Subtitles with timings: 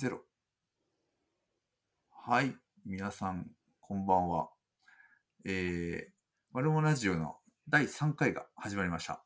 [0.00, 0.22] ゼロ。
[2.10, 2.56] はい。
[2.86, 3.50] 皆さん、
[3.82, 4.48] こんばんは。
[5.44, 6.12] えー、
[6.52, 7.36] マルモラジオの
[7.68, 9.22] 第3回が始まりました。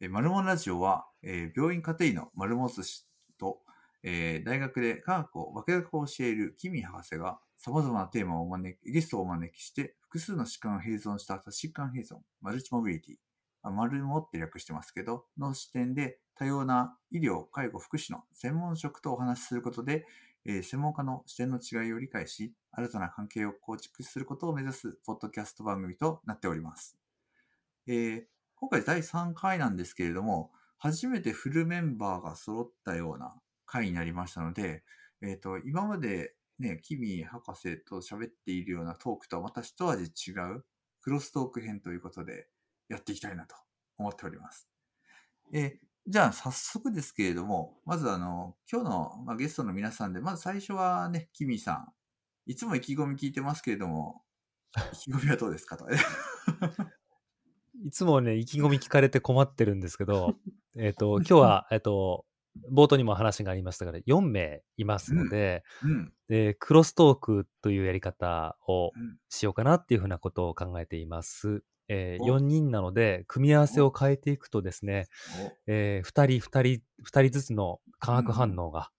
[0.00, 3.08] えーマルモラジオは、えー病院家庭医のマルモス氏
[3.40, 3.58] と、
[4.04, 13.16] えー大学で科学を、化学を教えるキミ博士が様々なテーマをお招き、ゲストをお招きして、複数の疾患を併存した多疾患併存、マルチモビリティ、
[13.62, 20.06] あマルモって略してますけど、の視点で多様な医療、介護、福祉の専門職とお話しすることで、
[20.44, 26.98] えー専門家の視点の違いを理解し、新たな関係を構築することを目指すポッドキャスト番組となっております。
[27.86, 28.24] えー
[28.60, 33.32] 今回第3回なんですけれども、初めてフルメンバーが揃ったような
[33.66, 34.82] 回になりましたので、
[35.22, 40.64] えっ、と、今までね、キミ博士と喋っているようなトークとはまた一味違う
[41.00, 42.48] クロストーク編ということで
[42.88, 43.54] やっていきたいなと
[43.98, 44.68] 思っております。
[45.52, 51.92] えーじゃあ早速ですけれども、まずあの、今日の、まあ、ゲストの皆さんで、まず最初はね、キミさん。
[52.46, 54.22] いつも意気込み聞いてますけれども、
[54.94, 55.86] 意気込みはどうですかと。
[57.84, 60.34] いつもね、意気込み聞かれて困ってるんですけど、
[60.78, 62.24] えっと、今日は、えっと、
[62.72, 66.14] 冒頭にも話がありましたが、4名いますので、うん。
[66.28, 71.62] で、クロストークというやり方をうんしようかなっていうふうなことを考えています。
[71.88, 72.38] えーお。
[72.38, 75.08] 4人なので、組み合わせを変えていくとですね、
[75.66, 78.90] え2人、2人、2人ずつの化学反応が、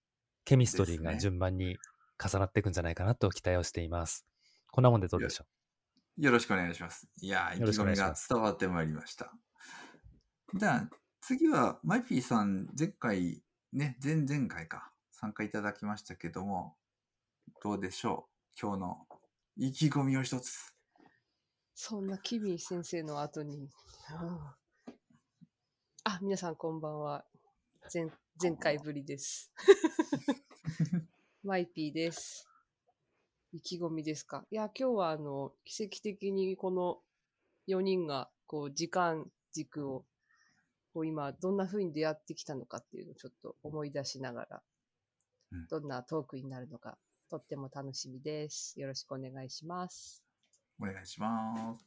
[0.46, 1.78] ケミストリーが順番に
[2.24, 4.26] 重なっていくんじゃないかなと期待をしています。
[4.72, 5.46] こんなもんでどうでしょ
[6.18, 7.08] よろしくお願いします。
[7.22, 9.32] いやー、意気込みが伝わってまいりました。
[10.56, 10.90] じゃあ、
[11.22, 16.76] 次は、マイピーさん、前回、ね、前々回か、参加いただきましたけども、
[17.62, 18.60] どうでしょう？
[18.60, 19.08] 今日の
[19.58, 20.74] 意気込みを一つ。
[21.82, 23.70] そんなキミ先生の後に。
[24.10, 24.54] あ
[26.04, 27.24] あ、皆さんこんばんは。
[27.92, 28.06] 前
[28.38, 29.54] 前回ぶりです。
[31.42, 32.50] マイピーです。
[33.54, 34.46] 意気込みですか？
[34.52, 37.02] いや、今日はあの、奇跡的にこの
[37.70, 40.06] 4人が、こう、時間軸を、
[40.94, 44.64] こう今、どんな風に出会ってきたのかっていうのをちょっと思い出しながら
[45.52, 47.00] うん、どんなトークになるのか、
[47.30, 48.78] とっても楽しみです。
[48.78, 50.29] よろしくお願いします。
[50.82, 51.86] お願いします。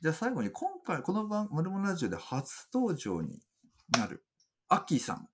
[0.00, 3.40] じゃあ最後に今回この番、マルモラジオで初登場に
[3.96, 4.24] なる、
[4.68, 5.28] アッキーさん、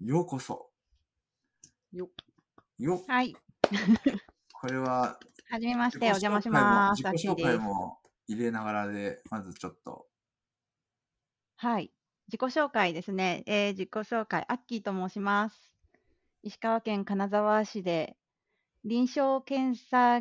[0.00, 0.70] ようこそ。
[1.92, 2.08] よっ
[2.78, 3.34] よ、はい。
[4.52, 5.18] これは、
[5.50, 7.02] はじめまして、お邪魔します。
[7.02, 7.42] 自己紹。
[7.42, 7.98] 介も
[8.28, 10.06] 入れながらで、まずちょっと。
[11.56, 11.90] はい。
[12.28, 13.42] 自己紹介ですね。
[13.46, 15.72] えー自己紹介、アッキーと申します。
[16.42, 18.16] 石川県金沢市で
[18.84, 20.20] 臨床検査、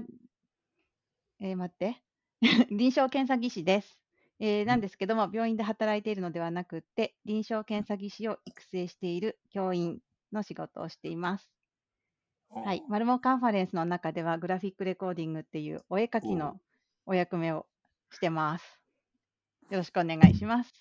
[1.39, 2.01] えー待って。
[2.69, 3.99] 臨床検査技師です。
[4.39, 9.99] えーなんですけども、病院で働いているのではなくって、臨床検査技師を育成している教員
[10.31, 11.49] の仕事をしています。
[12.49, 12.83] はい。
[12.87, 16.59] マルモカンファレンスの中では、グラフィックレコーディングっていうお絵描きの
[17.05, 17.67] お役目を
[18.11, 18.79] してます。
[19.69, 20.73] よろしくお願いします。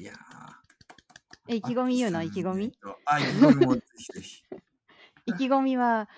[0.00, 0.16] いやー
[1.48, 2.22] え、意気込み言うの？
[2.22, 2.66] 意気込み？
[2.66, 4.42] 意気込みもぜひぜひ。
[5.26, 6.08] 意気込みは、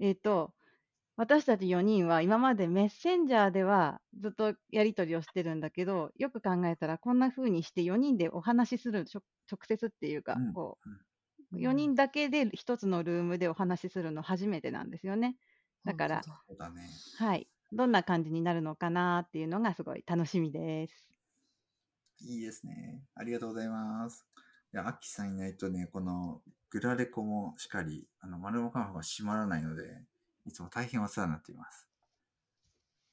[0.00, 0.52] えっ、と、
[1.16, 9.22] 私たち4人は今までメッセンジャーではずっとやり取りをしてるんだけど、よく考えたらこんな風にして4人でお話しする、直
[9.68, 11.00] 接っていうかうん、こうん
[11.52, 15.36] う、4人だけで1つのルームでお話しするの初めてなんですよね。
[15.84, 17.02] だから本当だそうだね。
[17.14, 17.48] はい。
[17.72, 21.10] どんな感じになるのかなっていうのがすごい楽しみです。
[22.20, 23.04] いいですね。
[23.14, 24.26] ありがとうございます。
[24.72, 30.04] いや、キーさんいないとね、このグラレコもしっかり、あの、丸モカンファが閉まらないので、
[30.46, 31.88] いつも大変お世話になっています。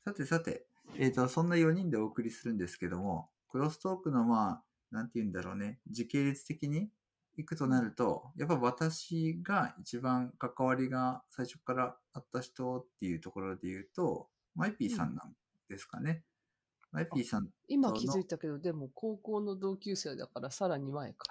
[0.04, 0.66] さてさて、
[0.98, 6.90] えっ、と、そんな4人でお送りするんですけども、クロストークのまあ、なんて言うんだろうね、時系列的に
[7.38, 15.34] 行くとなると、やっぱ私が一番関わりが最初からあった人っていうところで言うと、マイピーさんなん
[15.70, 16.24] ですかね。
[16.92, 21.26] マイピーさん今気づいたけど、でも高校の同級生だからさらに前か。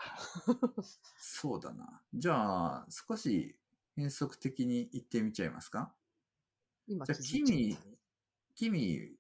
[1.18, 2.00] そうだな。
[2.14, 3.56] じゃあ、少し
[3.96, 5.92] 変則的に言ってみちゃいますか？
[6.86, 7.76] 今じゃあ、キミ、
[8.54, 9.12] キミ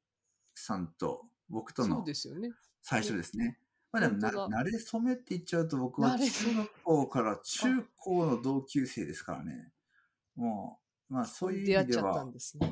[0.54, 2.50] さんと僕とのうですよね。
[2.82, 3.58] 最初ですね。
[3.92, 9.72] まあでもな、慣れ初めって言っちゃうと僕は中学校から中高の同級生ですからね。
[10.36, 10.78] も
[11.10, 12.24] う、まあそういう意味では。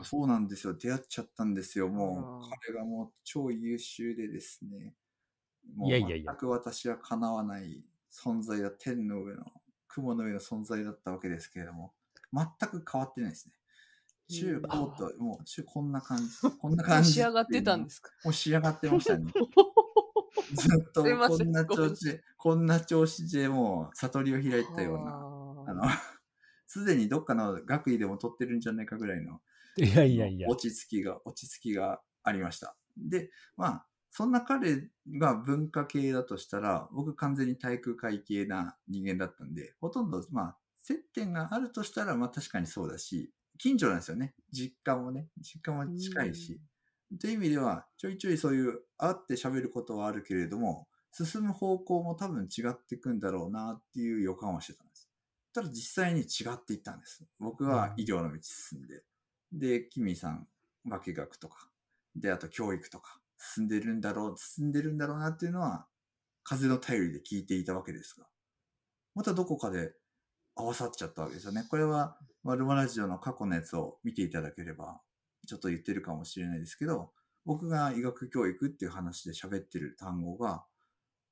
[0.02, 0.74] そうなんですよ。
[0.74, 1.88] 出会っちゃったんですよ。
[1.88, 4.94] もう彼がもう超優秀でですね。
[5.76, 8.70] もういやいやいや全く私は叶わない存在だ。
[8.70, 9.44] 天の上の、
[10.00, 11.92] 雲の上の存在だったわけですけれども、
[12.32, 13.54] 全く変わってないですね。
[14.30, 16.24] 中高と、もう中こんな感じ。
[16.60, 17.12] こんな感じ。
[17.14, 18.10] 仕上がってたんですか？
[18.24, 19.32] もう仕上がってましたね。
[20.54, 21.08] ずっとこ
[21.44, 25.90] んな調子で、こんな調子でもう悟りを開いたような、あの、
[26.66, 29.40] すでにどっかの学位でも取ってるんじゃないかぐらいの
[29.76, 30.48] いやいやいや。
[30.48, 32.76] 落ち着きが、落ち着きがありました。
[32.96, 34.88] で、まあ、そんな彼
[35.18, 44.34] が文化系だとしたら、僕完全に体育会系な人間だったんで、ほとんど、まあ、接点があるとしたら、まあ確かにそうだし、近所なんですよね。
[44.50, 45.28] 実家もね。
[45.38, 46.60] 実家も近いし。
[47.20, 55.08] という意味では、ちょいちょいそういう会って喋ることはあるけれども、進む方向も多分違っていくんだろうなっていう予感はしてたんです。
[55.52, 57.24] ただ実際に違っていったんです。
[57.40, 59.02] 僕は医療の道進んで。
[59.52, 60.46] で、キミさん、
[60.88, 61.68] 化学とか、
[62.14, 65.86] で、あと教育とか、進んでるんだろう、進んでるんだろうなっていうのは、
[66.42, 68.26] 風の頼りで聞いていたわけですが、
[69.14, 69.92] またどこかで
[70.54, 71.64] 合わさっちゃったわけですよね。
[71.68, 75.00] これは、ワルマラジオの過去のやつを見ていただければ、
[75.46, 77.12] ちょっと言ってるかもしれないですけど、
[77.44, 80.64] 僕が医学教育っていう話で喋ってる単語が、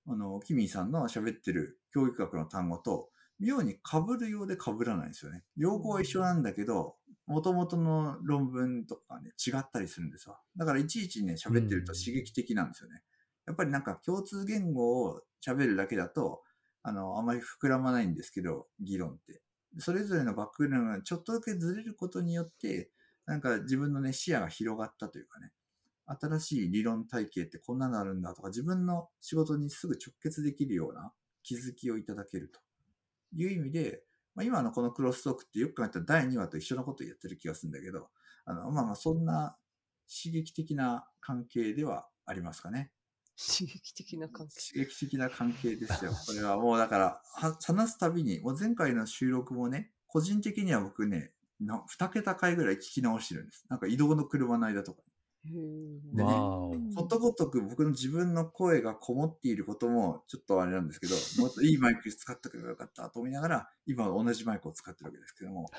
[0.08, 3.78] あの、キミーさんの喋ってる教育学の単語と、妙に被
[4.18, 5.44] るようで被らないんですよね。
[5.56, 6.96] 用語は一緒なんだけど、
[7.26, 10.38] 元々の論文とかね、違ったりするんですわ。
[10.56, 13.02] だからいちいちね、喋ってると刺激的なんですよね。
[13.46, 16.42] やっぱりなんか共通言語を喋るだけだと、
[16.82, 19.42] あの、あまり膨らまないんですけど、議論って。
[19.78, 22.90] それぞれのバックグラウンドがちょっとだけずれることによって、
[23.26, 25.50] なんか自分のね、視野が広がったというかね、
[26.06, 31.12] 新しい理論体系ってこんなのあるんだとか、自分の仕事にすぐ直結できるような
[31.42, 32.60] 気づきをいただけると
[33.36, 34.02] いう意味で、
[34.34, 38.08] まあ、今のこのクロストークってよく考えたら第2話と一緒のことをやってる気がするんだけど、
[38.44, 39.56] あの、まあまあそんな
[40.08, 42.90] 刺激的な関係ではありますかね。
[43.36, 44.54] 刺激的な関係。
[44.72, 46.12] 刺激的な関係ですよ。
[46.26, 53.66] これはもうだから、は話すたびに、もう前回の収録もね、個人的には僕ね、な2桁回ぐらい聞き直してるんです。
[53.68, 55.02] なんか移動の車の間とか。
[55.52, 56.34] でね。
[56.94, 65.70] ことごとく僕の自分の声がこもっていることもちょっとあれなんですけど、もっといいマイク使ってくればよかったと思いながら、今同じマイクを使ってるわけですけども、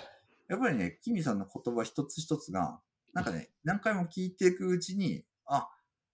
[0.47, 2.79] やっぱりね、キミさんの言葉一つ一つが、
[3.13, 5.67] なんかね、何回も聞いていくうちに、あ、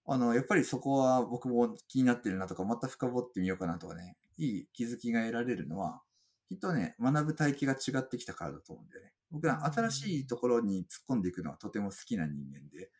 [0.06, 6.02] あの、やっぱりそこは僕も気になってるなとか、また深掘ってみようかなとかね、いい気づきが得られるのは、
[6.48, 9.12] きっとね、学ぶ体系が違ってきたからだと思うんだよね。
[9.30, 12.90] 僕は新しいところに突っ込んでいくのはとても好きな人間で、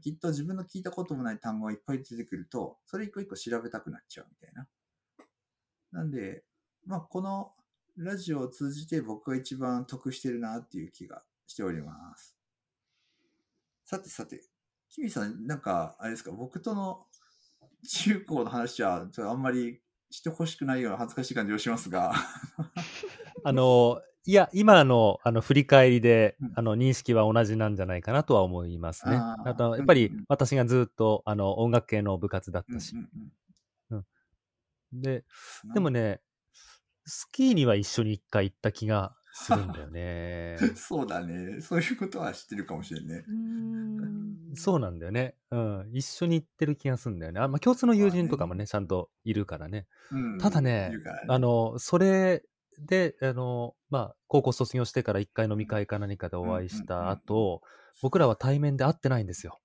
[0.00, 4.66] きっと自分の聞いたこともない単語がいっぱい出てくると、それ一個一個調べたくなっちゃうみたいな。
[5.92, 6.44] なんで、
[6.86, 7.52] まあ、この
[7.96, 12.36] ラジオを通じて僕が一番得してるなっていう気がしております。
[13.84, 14.42] さてさて、
[14.90, 17.06] キミさん、なんか、あれですか、僕との
[17.86, 19.80] 中高の話は、あんまり
[20.10, 22.12] してほしくないような恥ずかしい感じがしますが、
[23.44, 29.16] あの、いや、今のあの振り返りでうん、あの認識は同じなんじゃないかなとは思いますね。
[29.16, 32.94] あと、やっぱり私がずっとあの音楽系の部活だったし。
[34.92, 35.24] で、
[35.64, 36.20] うんでもね、
[37.04, 40.56] スキーには一緒に一回行った気がするんだよね。
[40.76, 41.60] そうだね。
[41.60, 43.24] そういうことは知ってるかもしれんね。
[43.26, 45.36] うーんそうなんだよね。
[45.50, 45.90] うん。
[45.92, 47.40] 一緒に行ってる気がするんだよね。
[47.40, 49.86] あまあ、共通の友人とかもね、ちゃんといるからね。
[50.10, 50.92] うんただね
[51.28, 52.44] あの、それ
[52.86, 57.62] で、あの、まあ、高校卒業してから一回飲み会か何かでお会いした後、
[58.02, 59.58] 僕らは対面で会ってないんですよ。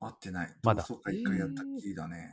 [0.00, 0.54] 会ってない。
[0.62, 2.28] まだそうか、一回やったっきりだね。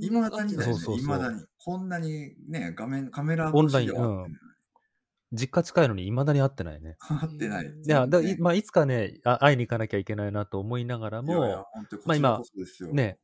[0.00, 0.84] いまだにだよね。
[0.98, 1.44] いまだに。
[1.58, 4.40] こんなにね、画面、カメラオンライン越しでは会ってない
[5.32, 6.96] 実家近いのに未だに会ってないね。
[6.98, 7.66] 会ってない。
[7.66, 11.66] いいや、だまあ、いつかねあ、会いに行かなきゃいけないなと思いながらも、
[12.04, 12.40] まあ今
[12.92, 13.18] ね、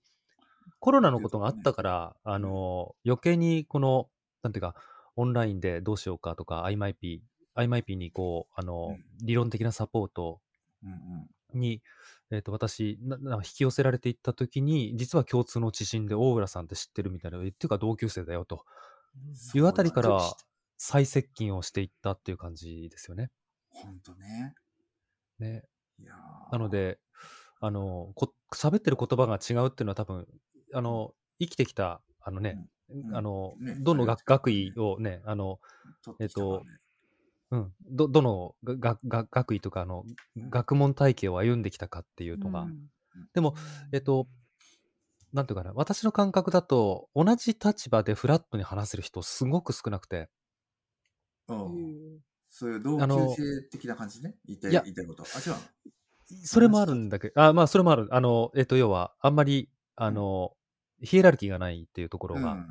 [0.81, 4.09] コロナのことがあったから、あの、余計にこの、
[4.43, 4.75] なんていうか、
[5.16, 7.21] オンラインでどうしようかとか、IMIP、
[7.57, 10.40] IMIP にこう、あの、うん理論的なサポート
[10.83, 10.99] うんうん
[11.54, 11.83] に、
[12.31, 18.64] えっ、と、私な、な引き寄せられていったときに、実は共通の知人で大浦さんって知ってるみたいな、っていうか同級生だよと
[19.54, 20.31] いうあたりからだね
[20.78, 23.31] 再接近をしていったっていう感じですよね。
[23.69, 24.54] 本当ね。
[25.38, 25.64] ね。
[26.50, 26.99] なの、で、
[27.61, 30.26] あの、こ喋ってる言葉が違うっていうのは多分、
[30.75, 32.69] あの、生きてきた、あのね、うん
[33.13, 35.59] あの、ねどの学学位をね、あの、
[36.05, 36.65] 取ってきたからね。
[37.51, 40.05] うん、ど、どのががが学位とか、あの、
[40.37, 42.89] 学問体系を歩んできたかっていうのが、うん。
[43.35, 43.55] でも、
[43.93, 44.27] えっと、
[45.33, 50.31] なんていうかな、私の感覚だと、同じ立場でフラットに話せる人、すごく少なくて、
[51.49, 52.19] うん。
[52.51, 54.35] そういう同あの級生的な感じね。
[54.47, 55.25] 言いたい言いたいこと。
[55.25, 55.57] あ、違うの。
[56.45, 58.09] それもあるんだけど、あ、まあ、それもある。
[58.11, 60.55] あの、えっと、要は、あんまり、あの、
[61.03, 62.67] ヒエラルキーがないっていうところが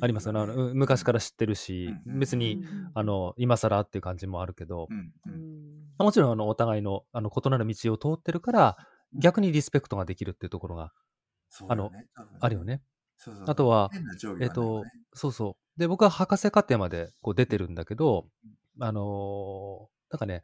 [0.00, 0.40] ありますよね。
[0.40, 2.64] あのうん昔から知ってるし、うん別に、
[2.94, 5.32] あの、今更っていう感じもあるけどう、んううん。
[5.34, 8.76] んもちろん、あの、お互いの、あの、異なる道を通ってるから、
[9.14, 10.92] 逆にリスペクトができるっていうところが
[11.48, 12.08] そうだよね
[12.40, 12.82] あるよね。
[13.16, 13.44] そうそう。
[13.48, 15.80] あとは変な定規えっとそうそう。
[15.80, 18.28] で、僕は博士課程までこう出てるんだけど、
[18.80, 20.42] あのーなんかね、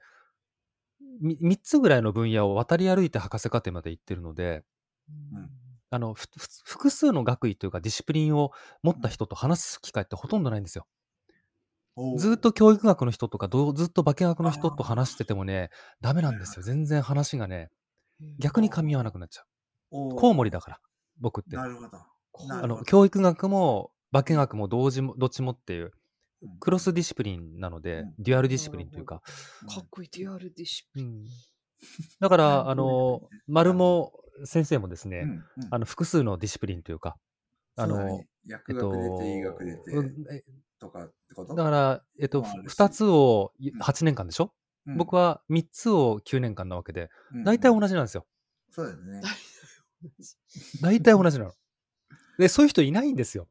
[1.21, 4.65] み3つぐらいの分野を渡り歩いて博士課程まで行ってるので、
[5.33, 5.51] うん
[5.93, 8.51] あの、ふふ複数の学位というかディシプリンを
[8.83, 10.87] 持った人と話す機会ってほとんどないんですよ。
[12.17, 15.69] ずっと教育学の人とか、どうずっと化学の人と話しててもね、
[16.01, 16.63] ダメなんですよ。
[16.63, 17.69] 全然話がね、
[18.39, 19.43] 逆に噛み合わなくなっちゃ
[19.91, 20.17] う。
[20.17, 20.81] コウモリだから、
[21.21, 21.57] 僕って。
[21.57, 21.89] なるほど。
[22.49, 25.93] なあの、教育学も化学も同時も、どっちもっていう、
[26.41, 26.59] うん。
[26.59, 28.15] cross discipline なので、うん。
[28.19, 29.21] dual discipline というか。
[29.69, 31.07] かっこいい、 dual discipline。
[31.09, 31.25] うん。
[32.21, 34.13] だから、あの、マルモ
[34.45, 37.17] 先生もですね、うんうんあの、複数の discipline というか、
[37.77, 40.45] あの、ねえ薬学出て、医学出て
[40.79, 41.55] とかってこと？
[41.55, 44.53] だから、えっと、もあるし2つをうん8年間でしょ、
[44.87, 48.27] うん僕は3つを9年間なわけで、うん大体同じなんですよ。
[48.71, 49.23] そうだよね。
[50.83, 51.53] 大体同じなの。
[52.39, 53.49] で、そういう人いないんですよ。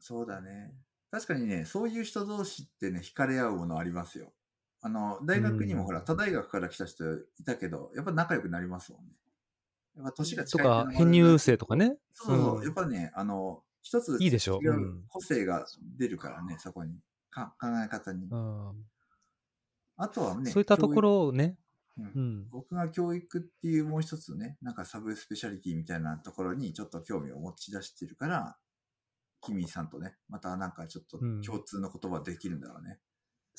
[0.00, 0.72] そうだね。
[1.10, 4.32] 確かにね、そういう人同士ってね、惹かれ合うものありますよ。
[4.80, 9.12] あの、大学にもほら、うん他大学から来た人いたけど、やっぱ仲良くなりますもんね。
[9.98, 11.96] やっぱ年がと近いっていうのもある、か編入生とかね。
[12.14, 12.64] そうそう、うん。
[12.64, 15.04] やっぱね、あの、一つ違ううん。
[15.08, 17.00] 個性が出るからね、そこに。
[17.30, 18.28] か考え方に。
[18.30, 18.72] うん。
[19.96, 21.56] あとはね、そういったところをね、
[21.98, 22.04] うん。
[22.04, 28.56] うん、僕が教育っていうもう一つね、なんかサブスペシャリティみたいなところにちょっと興味を持ち出してるから、
[29.40, 31.42] キミさんとね、またなんかちょっとうん。
[31.42, 32.98] 共通の言葉できるんだろうね。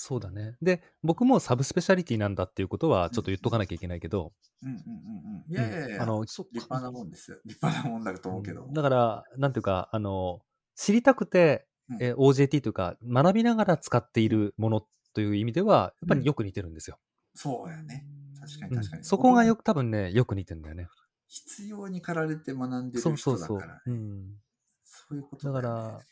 [0.02, 0.56] そうだね。
[0.62, 4.32] で、僕もサブスペシャリティなんだっていうことはちょっと言っとかなきゃいけないけど、
[4.64, 5.52] うんうんうんうん。
[5.52, 7.38] いやいやいや、あのそっか立派なもんですよ。
[7.44, 8.66] 立派なもんだと思うけど。
[8.72, 10.40] だから、なんていうか、あの、
[10.78, 16.98] 知りたくて、うんえー OJT というか、学びながら使っているものという意味では、やっぱりよく似てるんですよ。
[17.34, 18.06] そうやね。
[18.40, 19.04] 確かにうん確かに。
[19.04, 19.64] そこがよく。
[19.64, 20.88] く、多分ね、よく似てるんだよね。
[21.28, 23.82] 必要に駆られて学んでそうるそうそう人だから。。
[23.86, 24.40] うん
[24.86, 25.62] そういうことだよね。
[25.62, 26.06] だからあそ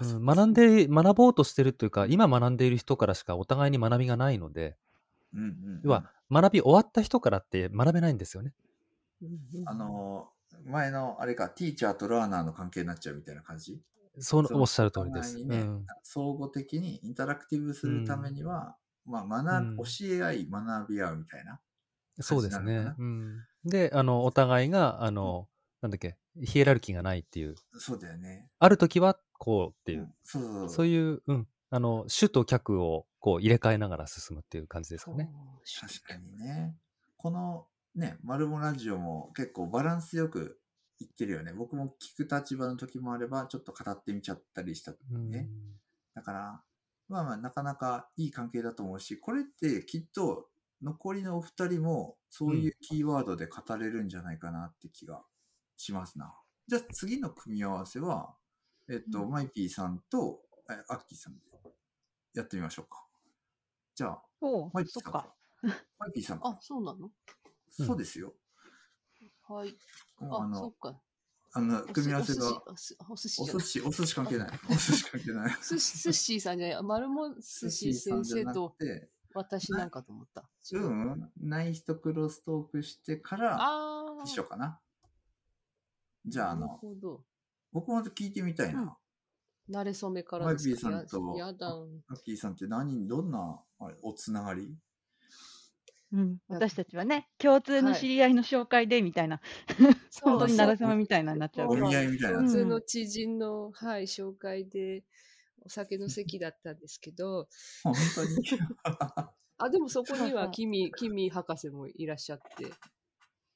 [0.00, 4.76] ううん、学んで、学ぼうとしてるというか、今学んでいる人からしかお互いに学びがないので、
[5.34, 8.52] うんうんうん要は、学び終わった人からって学べないんですよね。
[9.66, 13.80] あのー、前のあれか、ティーチャーとラーナーの関係になっちゃうみたいな感じ？
[14.18, 15.36] そのおっしゃる通りです。
[15.44, 21.60] ねうん総合的にインタラクティブするためには、まあ学うん教え合い、学び合うみたいな。
[22.20, 22.94] そうですね。
[22.98, 25.48] うん、で、あの、お互いが、あの、
[25.82, 28.48] なんだっけ、ヒエラルキーがないっていう、そうだよね。
[28.58, 35.30] ある時はこうっていう、そういう、うん、あの、主と客をこう入れ替えながら進むっていう感じですかね。
[35.80, 36.76] 確かにね。
[37.16, 40.60] このね、マルモラジオも結構バランスよく
[40.98, 41.52] 言ってるよね。
[41.52, 45.48] 僕も聞く立場の時もあれば、ちょっと語ってみちゃったりしたうんね。
[46.14, 46.62] だから、
[47.08, 50.48] まあまあ、なかなかいい関係だと思うし、これってきっと
[50.82, 55.22] 残りのお二人もそういうキーワードで語れるんじゃないかなって気が
[55.76, 56.34] しますな。
[56.68, 58.34] じゃあ次の組み合わせは、
[58.88, 61.40] えっと、うんマイピーさんとえアッキーさんで
[62.34, 63.04] やってみましょうか。
[63.94, 64.22] じゃあ、
[64.72, 65.34] マイピーさんか。
[65.98, 67.06] マイピーさんか あ、そうなの？
[67.06, 68.34] うんそうですよ。
[69.48, 69.76] はい。
[70.18, 71.00] もうああ、そのっ、か。
[71.52, 72.62] あの、組み合わせが、
[73.08, 74.60] お寿司お寿司お寿司関係ない。
[74.68, 75.56] お寿司関係ない。
[75.62, 78.76] 寿司 寿司さんじゃない、丸も寿司先生と
[79.34, 80.48] 私なんかと思った。
[80.70, 83.58] 違う、うんない人クロストークしてから。
[84.24, 84.80] 一緒かな。
[86.24, 87.24] じゃあ、あなるの、ほど。
[87.76, 88.96] 僕も聞いてみたいな。
[89.68, 92.02] 慣れ初めからマイピーさんとややだん。
[92.08, 94.74] アッキーさんって何、どんな、あれおつながり？
[96.12, 99.42] うん、私たちはね、共通の知り合いの紹介でみたいな、
[100.22, 101.68] 本当になならさまみたいなになっちゃう。
[101.68, 105.04] お見合いみたいなうん普通の知人の、はい、紹介で、
[105.60, 107.46] お酒の席だったんですけど、
[107.82, 108.36] 本当に？
[109.58, 112.72] あ、でもそこにはそうそうキミ、キミ博士もいらっしゃって。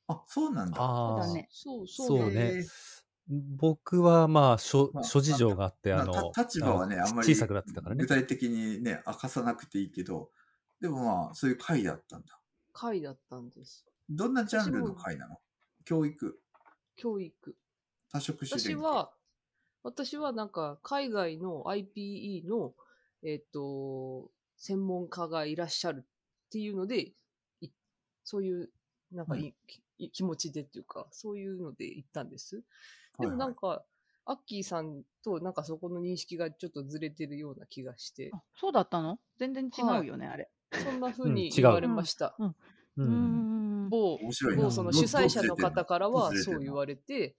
[0.08, 0.76] あ、そうなんだ。
[0.78, 2.18] ああ、そうだねそうそう。
[2.18, 2.64] そうね。
[3.30, 8.08] 僕はまあ諸、まあ諸事情があって、あまあの、た立場はね、あんまり小さくなってたからね具。
[8.08, 10.30] 体的にね、明かさなくていいけど、
[10.80, 12.40] でもまあ、そういう会だったんだ。
[12.72, 13.87] 会だったんです。
[14.08, 15.37] どんなジャンルの会なの？
[15.84, 16.40] 教育、
[16.96, 17.56] 教育。
[18.12, 18.58] 多職種。
[18.58, 19.12] 私は、
[19.84, 22.75] 私はなんか海外の IPE の、
[23.22, 27.12] えっ、と、専門家がいらっしゃるっていうので、
[27.60, 27.70] い
[28.25, 28.70] そういう、
[29.12, 29.54] なんかい、い
[30.09, 32.62] 気持ちでっていうか、そういうので行ったんです。
[33.19, 33.85] でもなんか、
[34.25, 39.19] アッキーさんとなんかそこの認識がちょっとずれてるような気がして、あそうだったの？
[39.38, 40.49] 全然違うよね、あれ。
[40.73, 42.37] そんな風うに言われました。
[42.97, 43.87] うん。
[43.87, 43.88] ん。
[43.88, 47.35] 某面白いな某その主催者の方からはそう言われて、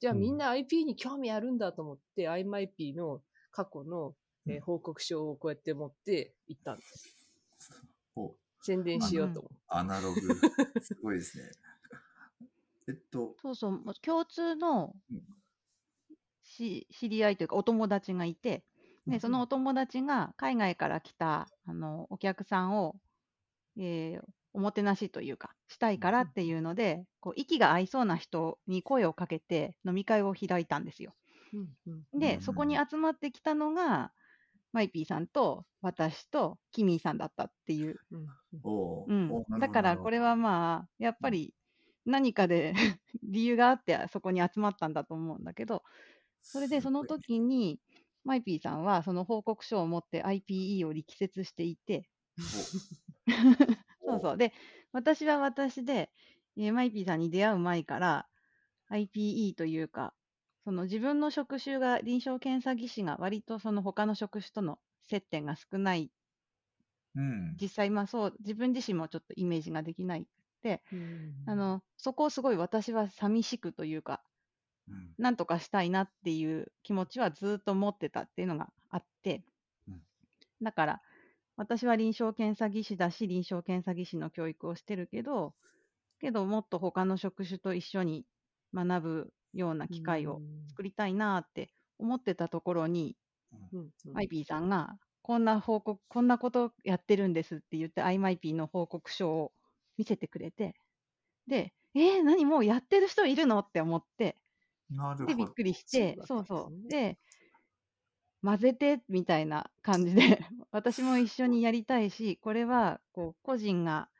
[0.00, 4.14] じゃあうんみんな IP に興味あるんだと思って、IMIP の過去の、
[4.46, 7.16] えーうん報告書をこうやって持って行ったんです。
[8.14, 9.56] ほう宣伝しようと思って。
[9.68, 10.20] アナログ。
[10.84, 11.44] すごいですね。
[12.88, 15.24] えっと、そうそう、もう共通のうん。
[16.42, 18.64] し知り合いというかお友達がいて、
[19.08, 23.00] で、そのお友達が海外から来た、あの、お客さんを、
[23.78, 24.24] えー
[24.54, 31.14] おもてなしというか、したいからっていうので、こう、息が合いそうな人に声をかけて飲み会を開いたんですよ。
[31.52, 32.04] うんうん。
[32.18, 34.12] で、うんそこに集まってきたのが、
[34.72, 38.00] マイピーさんと私とキミーさんだったっていう。
[38.10, 38.20] うん
[38.52, 38.60] うん。
[38.62, 39.08] おー。
[39.08, 39.38] うん。
[39.40, 39.66] おーなるほど。
[39.66, 41.54] だからこれはまあ、やっぱり
[42.04, 42.74] 何かで
[43.22, 45.82] 理由があってそこに集まったんだと思うんだけど、
[46.52, 47.80] それでその時に、
[48.24, 52.10] マイピーさんはその報告書を持って IPE を力説していて、
[54.06, 54.36] そうそう。
[54.36, 54.52] で、
[54.92, 56.10] 私は私で、
[56.56, 58.28] えーマイピーさんに出会う前から、
[58.88, 60.14] IPE というか、
[60.64, 66.12] その自分の職種が臨床検査技師が割とその他の職種との接点が少ない、
[67.14, 67.60] うん。
[67.60, 70.28] 実際まあそう、自分自身もちょっとイメージができない。
[70.92, 74.22] うんあの、そこをすごい私は寂しくというか、
[74.88, 75.14] うん。
[75.18, 79.44] なんとかしたいなっていう気持ちはずっと持ってたっていうのがあって
[79.86, 80.02] うん、
[80.62, 81.02] だから、
[81.56, 85.54] 私は臨床検査技師だし、臨床検査技師の教育をしてるけど、
[86.20, 88.26] けどもっと他の職種と一緒に
[88.74, 93.16] 学ぶような機会を作りたいなって思ってたところに、
[93.72, 93.90] うんうん。
[94.12, 99.52] マイピーさんが、こんな報告、こんなことやってるんですって言って、アイマイピーの報告書を
[99.98, 100.74] 見せてくれて、
[101.48, 103.60] で、えー、何もうやってる人いるの？
[103.60, 104.38] って思って、
[104.96, 105.36] で、なるほど。
[105.36, 106.88] びっくりしそうてだっ、たんですそうそう。
[106.88, 107.18] ねで、
[108.42, 110.20] 混ぜてみたいな感じで、
[110.70, 114.10] 私も一緒にやりたいし、これは、こう、個人が、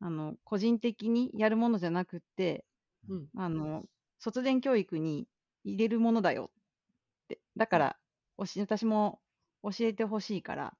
[0.00, 2.66] あの、個人的にやるものじゃなくって、
[3.08, 3.84] うんあの、
[4.18, 5.28] 卒伝教育に
[5.64, 6.62] 入れるものだよっ
[7.28, 7.40] て。
[7.56, 8.00] だから、
[8.36, 9.22] 私も
[9.62, 10.76] 教えてほしいから、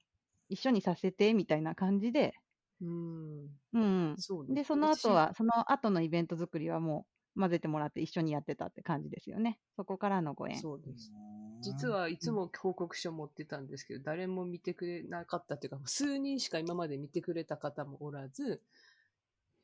[0.49, 2.35] 一緒にさせて、みたいな感じで、
[2.81, 3.84] うんうん。
[4.19, 7.07] そうで、その後は、その後のイベント作りはも
[7.37, 9.59] う混ぜてもらって一緒にやってたって感じですよね。
[9.77, 10.59] そこからのご縁。
[10.61, 11.13] そうです。
[11.61, 18.63] 実はいつも報告書持ってたんですけど、誰も見てくれなかったっていうか、数人しか今まで見てくれた方もおらず、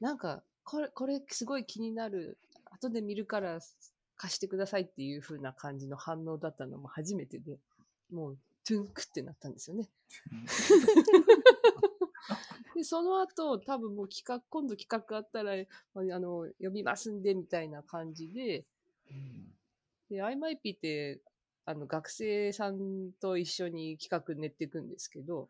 [0.01, 2.39] なんか、これ、これすごい気になる。
[2.73, 3.59] 後で見るから
[4.17, 7.59] 貸してくださいっていう風な感じの反応だったのも初めてで、
[8.13, 9.91] もう、トゥンクってなったんですよね。
[12.75, 18.65] で、その後、多分もう企画、今度企画あったら、あの、呼びますんで、みたいな感じで、
[20.09, 21.21] で、IMIP って、
[21.65, 25.49] あの、学生さんと一緒に企画練っていくんですけど、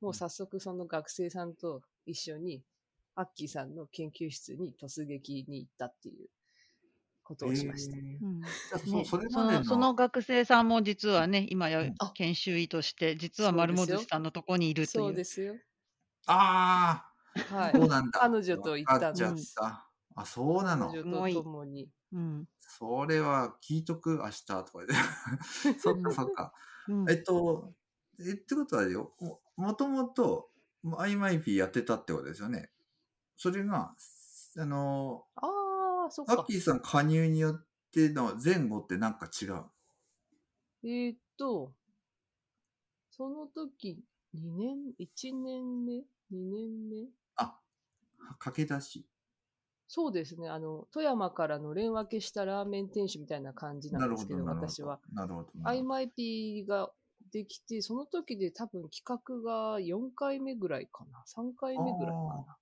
[0.00, 2.62] もう早速その学生さんと一緒に、
[3.14, 6.28] アッキーさんの研究室に突撃に行ったっていう
[7.24, 7.96] ことをしました。
[7.96, 8.24] えー。
[8.24, 9.04] うん。
[9.04, 15.04] そのそのその学生さんも実はね、今や研修医として、実は丸本さんのとこにいるという。
[15.06, 15.56] そうですよ。
[16.34, 17.12] あ
[17.46, 17.88] はあ、そうい。
[17.88, 18.12] なんだ。
[18.12, 19.90] 彼女と行ったわかっちゃった。
[20.16, 20.98] あ、そうなの？
[21.00, 21.00] 彼。
[21.02, 21.90] 女と共に。
[22.12, 24.94] うんそれは聞いとく、明日とかで。
[25.78, 26.52] そっかそっか。
[26.88, 27.74] うんえっと、
[28.20, 30.50] え、ってことはよ、ももともと、
[30.84, 32.72] IMIP やってたってことですよね。
[33.36, 33.96] それが、
[34.58, 36.58] あの、ああ、そっかアッキ。
[36.58, 39.64] ーさん加入によっての前後ってなんか違う？
[40.82, 41.72] えーっと、
[43.10, 46.06] その時、2年、1年目？
[46.30, 47.12] ?2 年目？
[47.36, 47.60] あ、
[48.38, 49.08] 駆け出し。
[49.90, 50.50] そうですね。
[50.50, 54.44] あの、富山からのれん分けしたラーメン店主みたいな感じななんですけど、ど。
[54.44, 55.00] 私は。。
[55.12, 55.50] なるほど。
[55.64, 56.92] IMIP が
[57.32, 61.22] できて、その時で多分企画が4回目ぐらいかな。
[61.26, 62.58] 3回目ぐらいかな。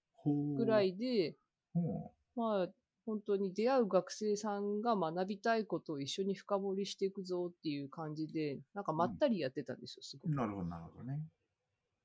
[0.57, 1.37] ぐらいで、
[1.75, 2.69] ほまあ、
[3.07, 10.29] 本当に出会う学生さんが学びたいことを一緒に深掘りしていくぞっていう感じで、なんかまったりやってたんですよ、すごう。
[10.29, 10.35] く。
[10.35, 11.27] なるほど、なるほどね。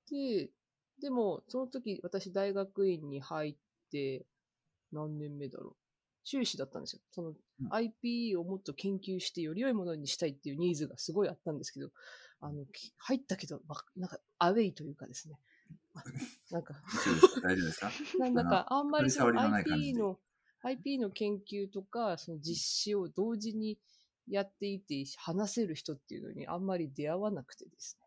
[0.09, 0.51] で、
[1.01, 3.55] でも、その時、私大学院に入っ
[3.91, 4.25] て、
[4.91, 5.75] 何年目だろう。
[6.23, 7.01] 修士だったんですよ。
[7.11, 7.35] そのうん
[7.69, 11.89] IPE をもっと研究してより良いものにしたいっていうニーズがすごいあったんですけど、
[12.39, 15.39] あの、き入ったけど、わなんかアウェイというかですね。
[16.51, 16.75] なんか、
[17.43, 17.91] 大丈夫ですか？
[18.19, 20.19] なんだかあんまりその取り障りのない感じ IPE での、
[20.63, 23.79] IPE の研究とか、その実施を同時に
[24.27, 27.97] やっていて話せる人っていうのにあんまり出会わなくてです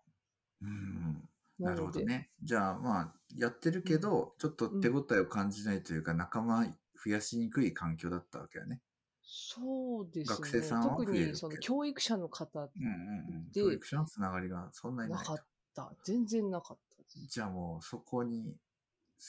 [0.63, 1.14] うん。
[1.59, 1.67] ね。
[1.67, 2.31] なるほどね。
[2.43, 8.81] じゃあまあ、やってるけど、ちょっと手応えを感じないというか、仲間増やしにくい環境だったわけよね。
[9.23, 10.37] そうですね。
[10.37, 13.53] 学生さんは特にその教育者の方うんうんうん。
[13.53, 15.37] で教育者のつながりがそんなになかっ
[15.75, 15.93] た。
[16.05, 16.85] 全然なかった。
[17.29, 18.57] じゃあもうそこに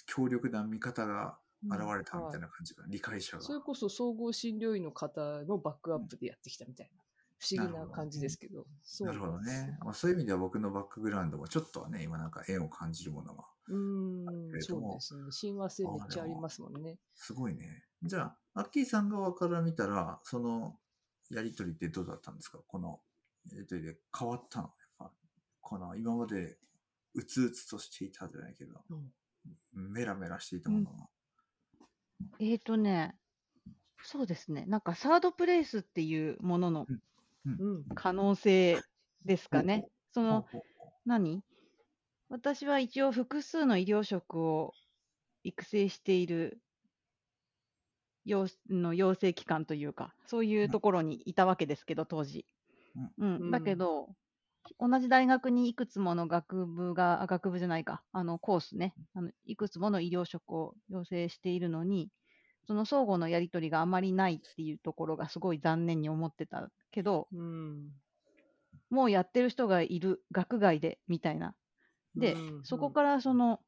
[0.07, 3.43] 強力な味方が現れたみたいはな感じが、理解者が。
[3.43, 7.04] それこそ総合診療医の方のバックアップでやってきたみたいな、不
[7.49, 8.65] 思議な感じですけど。
[8.83, 9.77] そうなるほどね。
[9.83, 15.31] まあ、そういう意味では僕のバックグラウンドもちょっとはね、今なんか縁を感じるものがうーん、そけれどもうですね。
[15.31, 16.97] 親和性めっちゃありますもんね。
[17.15, 17.83] すごいね。
[18.03, 20.77] じゃあ、アッキーさん側から見たら、その
[21.29, 22.59] やりとりってどうだったんですか？
[22.67, 23.01] この
[23.57, 24.65] えっとで変わったの？
[24.65, 25.11] やっぱ、
[25.61, 26.57] この今まで
[27.15, 28.81] うつうつとしていたじゃないけど、
[29.73, 31.07] メラメラしていたものが。
[32.39, 33.15] えーとね、
[34.03, 34.65] そうですね。
[34.67, 36.87] なんかサードプレイスっていうものの
[37.45, 37.85] うん。
[37.95, 38.81] 可能性
[39.23, 39.85] ですかね。
[40.11, 40.45] その、
[41.05, 41.43] 何？
[42.29, 44.73] 私は一応複数の医療職を
[45.43, 46.59] 育成している
[48.25, 52.47] 養の養成機関というか、そういうところにいたわけですけど、当時。
[53.17, 54.09] うん、だけど、
[54.79, 58.95] 同じ大学にいくつもの学部が、あ学部じゃないか、あのコースね。
[59.13, 62.09] あの、いくつもの医療職を養成しているのに、
[62.67, 67.91] その相互のやり取りがあまりないっていうところがすごい残念に思ってたけど、うん。
[68.89, 71.55] もうやってる人がいる、学外でみたいな。
[72.15, 73.59] で、うんそこからその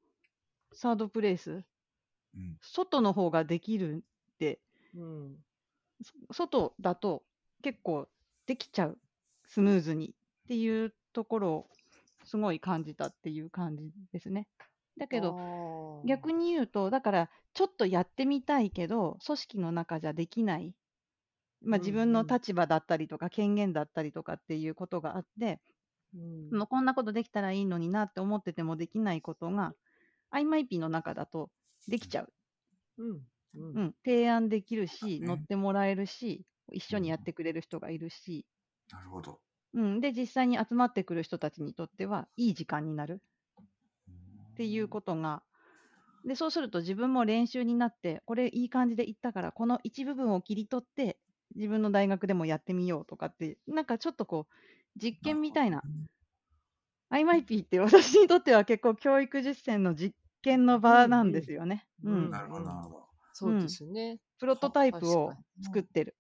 [0.73, 4.59] サードプレイス、うん外の方ができるって、
[4.95, 5.35] うん。
[6.01, 7.23] そ外だと
[7.63, 8.07] 結構
[8.45, 8.97] できちゃう、
[9.45, 10.13] スムーズにっ
[10.47, 11.69] ていうところを
[12.23, 14.47] すごい感じたっていう感じですね。
[14.97, 20.75] だけど、ど逆に言うと、だからちょっとやってみたいけど、組織の中じゃできない、
[21.61, 25.61] まあ、うん自分の立場だったりとか、権限だったりとかっていうことがあって、
[26.13, 29.75] うんそのこんなことできたらいいのになって思っててもできないことが、
[30.31, 31.51] IMIP の中だと
[31.87, 32.33] できちゃう。
[32.97, 33.27] うん。
[33.55, 33.59] う。
[33.73, 38.45] うんん、提案できるし、ね乗ってもらえるし、一緒にやってくれる人がいるし、
[38.91, 39.41] なるほど。
[39.73, 43.21] うん、で、実際に集まってくる人たちにとっては、いい時間になる
[44.57, 45.43] っていうことが、
[46.25, 51.19] で、そうすると自分も練習になって、これいい感じでいったから、この一部分を切り取って、
[51.55, 54.53] 自分の大学でもやってみようとかって、なんかちょっとこう、
[55.01, 55.85] 実験みたいな、
[57.09, 61.87] IMIP って私にとっては結構教育実践の実験の場なんですよね。
[62.03, 62.31] ううんん。
[62.31, 63.07] なるほど、なるほど。
[63.33, 64.19] そうですね。
[64.39, 66.17] プロトタイプを作ってる。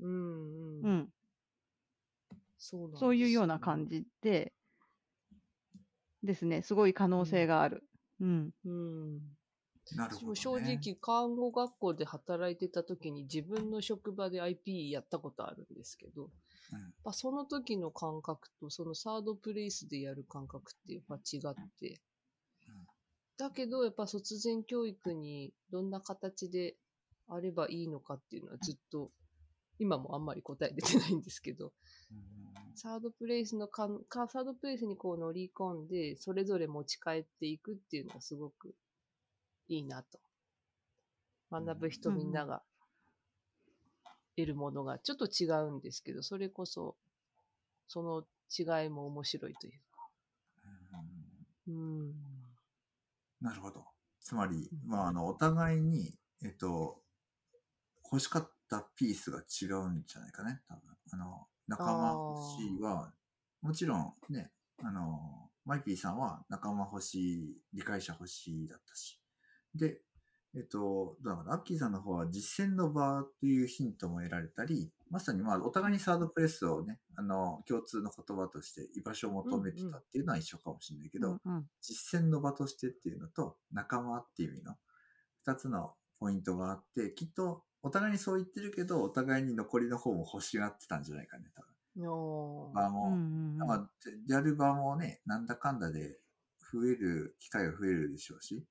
[0.00, 0.82] うんうん。
[0.82, 1.12] うん。
[2.94, 4.52] そういうような感じで、
[6.24, 7.84] ですね、すごい可能性がある。
[8.20, 8.50] うん。
[8.64, 9.20] うん。
[9.96, 10.36] なるほど、ね。
[10.36, 16.30] 正直、看護学校で働いてた時に自分の職場で IP やったことあるんですけど、うん
[17.04, 22.00] やっぱその時の感覚とそのサードプレイスでやる感覚ってやっぱ違って
[22.66, 22.86] うん、
[23.36, 26.76] だけどやっぱ卒前教育にどんな形で
[27.28, 29.10] あればいいのかっていうのはずっと
[29.78, 31.72] 今もあんまり答え出てないんですけど、
[32.74, 38.74] サードプレイスのかんか、サードプレイスにこう乗り込んで、それぞれ持ち帰っていくっていうのがすごく
[39.68, 40.18] いいなと。
[41.50, 42.62] 学ぶ人うんみんなが
[44.36, 46.96] 得るものがちょっと違うんですけど、それこそ、
[47.86, 50.08] その違いも面白いというか。
[51.66, 52.14] うんうん。
[53.40, 53.84] なるほど。
[54.20, 57.02] つまり、うんまあ、あの、お互いに、えっと、
[58.04, 60.82] 欲しかったピースが違うんじゃないかね、多分。
[61.12, 63.12] あの、仲間欲しいは、
[63.62, 64.50] もちろんね、
[64.82, 69.20] あの、マイピーさんは仲間欲しい、理解者欲しいだったし。
[69.74, 70.00] で、
[70.56, 84.74] えっと、どうなのかな、アッキーさんの方は実践の場というヒントも得られたり、まさにまあ、お互いにサードプレスをね、あの、共通の言葉として居場所を求めてたっていうのは一緒かもしれないけど、うんうん実践の場としてっていうのと仲間っていう意味の
[85.44, 92.08] 二つのポイントがあって、きっとお互いにそう言ってるけど、お互いに残りの方も欲しがってたんじゃないかね、多分。
[92.08, 93.88] おー場も、うんうん
[94.26, 96.18] やる場もね、なんだかんだで
[96.72, 98.66] 増える、機会が増えるでしょうし、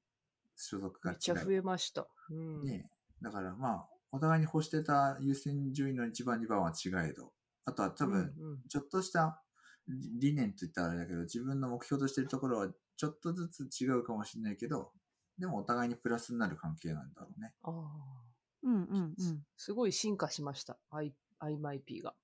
[0.56, 1.16] 所属が違う。
[1.16, 2.08] めっちゃ増えました。
[2.32, 2.64] うん。
[2.64, 2.90] ね
[3.22, 7.32] だからまあ、お互いに欲してた優先順位の1番、2番は違えど、
[7.66, 8.34] あとは多分、
[8.68, 9.44] ちょっとした
[9.88, 14.92] 理理念と言ったらあれだけど、自分の目標としてるところはちょっとずつ違うかもしれないけど、
[15.38, 17.54] でもお互いにプラスになる関係なんだろうね。
[17.62, 18.33] ああ。
[18.64, 19.46] うんうんうん。
[19.58, 20.80] すごい進化しました。
[20.92, 22.16] I、IMIP が。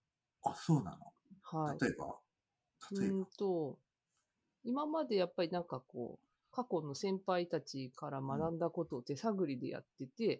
[0.43, 0.97] あ、そうな
[1.43, 1.87] はいの。
[1.87, 2.19] 例えば？
[2.99, 3.15] 例えば？
[3.15, 3.79] うーんと、
[4.63, 10.39] 今までやっぱりなんかこう、過去の先輩たちから学んだことを手探りでやってて、う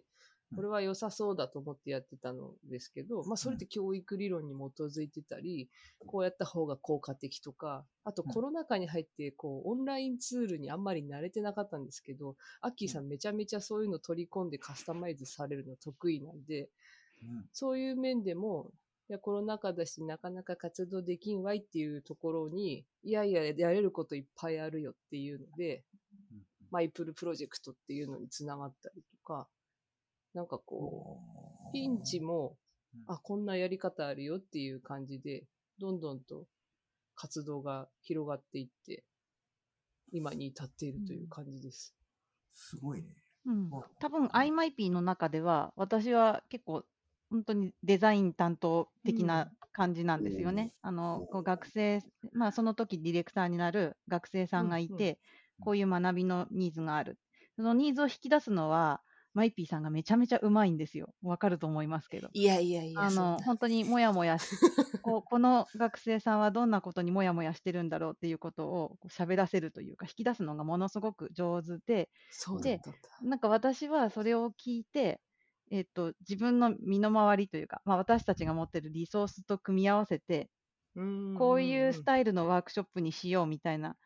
[0.54, 5.68] これは良さそうだと思ってやってたのですけど、まあそれって教育理論に基づいてたり、
[6.06, 8.32] こうやった方が効果的とか、あとうん。
[8.32, 16.68] コロナ禍に入ってこうオンラインツールにあんまり慣れてなかったんですけど、アッキーさんめちゃめちゃそういうの取り込んでカスタマイズされるの得意なんで、
[17.22, 17.48] うん。
[17.52, 18.70] そういう面でも、
[19.08, 25.84] いや、コロナ禍だし、なかなか活動できんわいっていうところに、いやいや、やれることいっぱいあるよっていうので、
[26.32, 26.46] うん。
[26.70, 29.48] マイプルプロジェクトっていうのにつながったりとか、
[30.34, 31.20] なんかこ
[31.68, 32.56] う、ピンチも
[32.94, 35.44] うん、あ、こんなやり方あるよっていう感じで、
[35.78, 36.46] どんどんと
[37.14, 39.04] 活動が広がっていって、
[40.12, 41.94] 今に至っているという感じです。
[42.52, 43.08] すごいね。
[43.46, 46.84] うんあ多分 IMIP の中では、私は結構、
[47.30, 50.72] 本当にデザイン担当的うんな感じなんですよね。
[50.82, 55.18] あの、こう学生、まあその時ディレクターになる学生さんがいうんうんて、
[55.60, 57.18] こういう学びのニーズがある。
[57.56, 61.14] そのニーズを引き出すのは、マイピーさんがめちゃめちゃうまいんですよ。
[61.22, 62.28] わかると思いますけど。
[62.32, 64.48] いやいやいや、あの、本当にもやもやし、
[65.02, 72.10] こうこの学生さんはどんなことにもやもやしてるんだろうっていうことを喋らせるというか、引き出すのがものすごく上手で、
[72.62, 72.80] で。
[73.22, 75.20] なんか私はそれを聞いて、
[75.70, 80.50] えっと、自分の身の回りというか、まあ、私たちが持ってるリソースと組み合わせて、
[80.96, 83.96] うんこういうスイタイルのワークショップにしようみたいな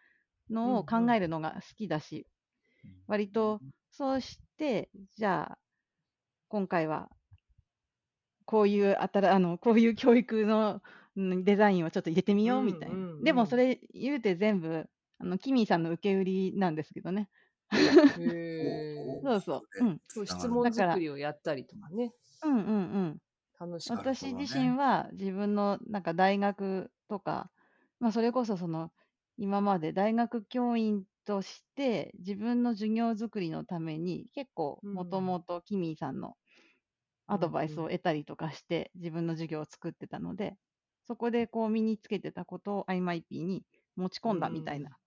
[0.50, 2.26] のをうんうん考えるのが好きだし、
[3.06, 3.60] 割と
[3.90, 4.43] そうして、
[5.16, 5.58] じゃあ、
[6.48, 7.10] 今回は、
[8.44, 10.82] こういうあたらあの、こういう教育の
[11.16, 12.94] うんデザインをちょっと入れてみようみたいな。
[12.94, 14.86] うんうんうんでもそれ言うて全部、
[15.18, 17.30] あのキミーさんの受け売りなんですけどね。
[17.72, 19.84] へーそうそう。
[19.84, 20.00] うん。
[20.08, 22.12] そう質問作りをやったりとかね。
[22.42, 23.18] うんうんうん。
[23.58, 24.10] 楽しかった。
[24.10, 27.50] 私自身は自分のなんか大学とか、
[28.00, 28.92] まあ、それこそその
[29.38, 36.36] 今まで大学教員として自分の授業作りのために結構うんもともとキミーさんの
[37.26, 40.56] アドバイスを得たりとかして自分の授業を作ってたので、
[41.06, 43.64] そこでこう身につけてたことを IMIP に
[43.96, 44.98] 持ち込んだみたいな。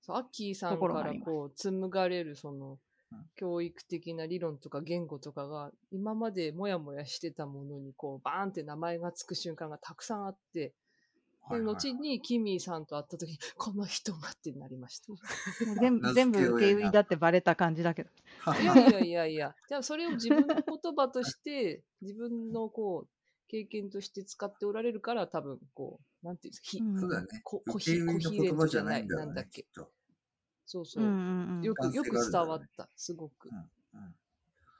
[0.00, 2.78] そうアッキーさんからこう紡がれるその
[3.10, 3.30] うん。
[3.36, 10.74] 教育的な理論とか言語とかが今までもやもやしてたものにこうバーンって名前がつく瞬間がたくさんあって、
[11.50, 15.12] で、後にキミーさんと会った時に、この人がってなりました。
[15.80, 18.10] 全部全部受け売りだってバレた感じだけど。
[18.60, 23.08] いやいやいやいや、じゃあそれを自分の言葉として、 自分のこう、
[23.48, 27.26] 経験として使っておられるから、多分こう、なんていうんですか、ひうんそうだね。
[27.44, 29.66] こ受け売りの言葉じゃないなんだっけ
[30.66, 31.64] そうそう。
[31.64, 33.48] よく、よく伝わった、すごく。
[33.48, 34.14] うん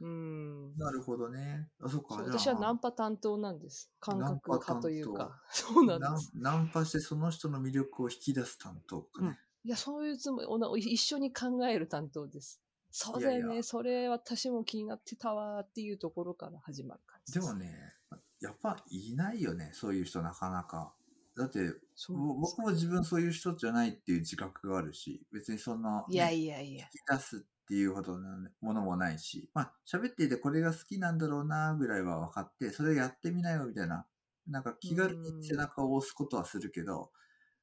[0.00, 0.76] うん。
[0.76, 1.68] なるほどね。
[1.80, 2.16] あ、そっか。
[2.16, 3.90] 私はナンパ担当なんです。
[4.00, 5.42] 感覚派という担か。
[5.50, 6.32] そうなんナンです。
[6.34, 9.38] ナンパしてその人の魅力を引き出す担当かね。
[9.64, 12.60] いや、そういうつもり、おな一緒に考える担当です。
[12.90, 13.38] そうだよね。
[13.38, 17.46] いやいやそれ私も気になってたわっていうところから始まる感じです。
[17.46, 17.94] でもね、
[18.40, 20.94] やっぱいないよね、そういう人なかなか。
[21.36, 21.72] だって、
[22.08, 26.86] 僕も自分そういう人じゃないっていう自覚があるし、別にそんな、ね、いやいやいや。
[26.86, 34.06] 引き出すっていうほどのものもないし、まあ、喋っていてこれが好きなんだろうなぐらいは分かって、それやってみなよみたいな、
[34.46, 37.10] なんか気軽に背中を押すことはするけど、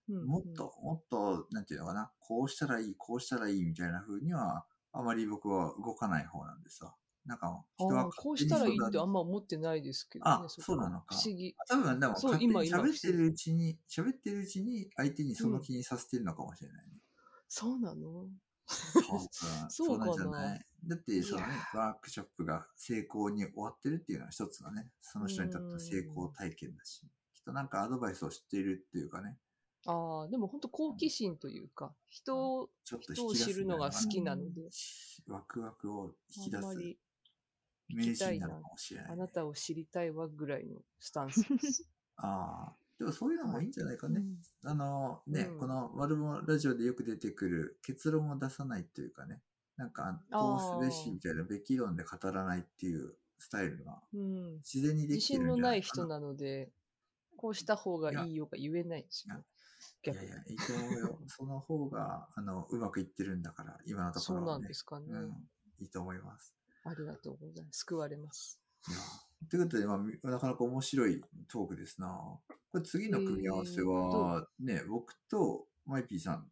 [0.07, 6.93] うんもっと、もっと、なんていうのかな、こうしたらいい、こうしたらいいみたいな風には、あまり僕は動かない方なんですわ。
[7.25, 10.31] なんか、人はこうしたらいいってあんまま思ってないですけどね。
[10.31, 11.55] あこそうなのか不思議。
[11.67, 17.01] 多分でも、そう今喋ってるうちに、喋ってるうちに相手にその気にさせてるのかもしれないね。
[17.47, 18.27] そうなの？
[18.67, 20.05] そうかそうかな。
[20.05, 20.65] なんじゃない。
[20.87, 27.01] だって、そのねワークショップが成功に終わってるっていうのは一つのね、その人にとっての成功体験だし、
[27.33, 29.37] きっとなんかアドバイスを知っているっていうかね、
[29.87, 34.63] ああ、でも本当好奇心というか、人を、ちょっと人を知るのが好きなのみで、
[35.27, 36.97] ワクワクを引き出す
[37.89, 41.87] 名人になるかもしれない、あなたを知りたいわぐらいのスタンスです。
[42.17, 44.21] ああ、でもそういうのもいいんじゃないかね。
[44.21, 49.41] うんあのね、うんこのワルモラジオでよく出てくる結論を出さないというかね、
[49.77, 54.53] なんかあーこうすべしみたいなべき論で語らないっていうスタイルがうん。
[54.57, 56.03] 自然にで自きてるん信のなじゃないいかな。
[56.03, 56.71] 人なので、
[57.37, 59.35] こうした方がいいよが言えないんですよ。
[60.03, 61.19] いやいや、いいと思うよ。
[61.27, 64.61] その方が、あの、うまくいってるんだから、今のとこそうろは、ね。
[64.61, 65.13] なんですかね。
[65.13, 66.55] うん、いいと思います。
[66.83, 67.79] ありがとうございます。
[67.79, 68.59] 救われます。
[68.87, 68.97] いや
[69.49, 72.39] ということで、まあみ、なかなか面白いトークですな。
[72.71, 76.47] これ次の組み合わせは、ね、僕とマイピーさん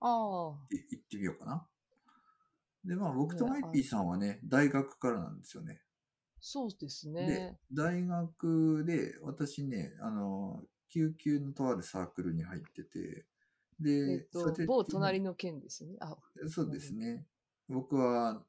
[0.00, 0.58] ああ。
[0.70, 1.66] い行ってみようかな。
[2.84, 5.82] で、まあ僕とねマイピーさんはね、大学からなんですよね。
[6.40, 13.26] そうですでね。、大学で私ね、あの、救急のとあるサークルに入ってて、
[13.78, 15.98] で、えっと某隣の県ですよね。
[16.00, 16.16] あ、
[16.48, 17.26] そうですね。
[17.68, 18.42] 僕は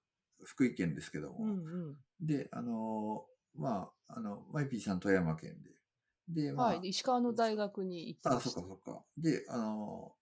[0.44, 1.38] 福井県ですけども。
[1.40, 1.54] うんう
[1.92, 1.98] ん。
[2.26, 6.44] で、あの、まあ、あの、マイピーさん富山県で。
[6.44, 6.90] で、まあ、はい。
[6.90, 8.70] 石川の大学に行ってあ、ましたそっか。
[8.70, 9.04] そっか。
[9.18, 10.14] で、あの、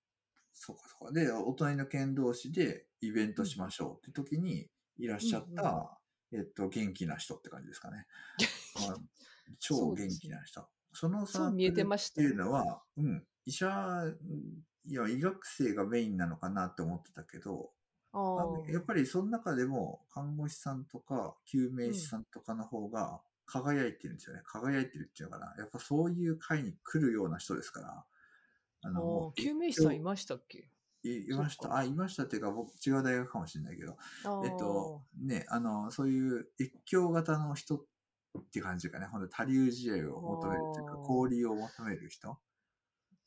[0.53, 1.13] そっかそっか。
[1.13, 5.99] で、お隣の県同士でイベントしましょうって時にいらっしゃった、
[6.31, 8.05] えっと、元気な人って感じですかね。
[8.87, 8.97] まあ
[9.59, 10.67] 超元気な人。
[10.93, 14.03] そのサークそう見えてルましたっていうのは、うん、医者、
[14.85, 17.71] いや、医学生がメインなのかなって思ってたけど。
[18.71, 24.41] やっぱりその中でも看護師さんとか救命士さんとかの方が輝いてるんですよね。
[24.45, 25.55] 輝いてるっていうのかな。
[25.57, 28.05] やっぱそういう会に来るような人ですから。
[28.81, 30.69] あの、救命士さんいましたっけ？
[31.03, 31.75] いいました。
[31.75, 33.97] あ、いましたっていうか、僕違う大学かもしれないけど、
[34.45, 37.83] えっと、ね、あの、そういう越境型の人っ
[38.51, 39.05] ていう感じかね。
[39.05, 42.37] ほんと、他流試合を求めるというか、交流を求める人。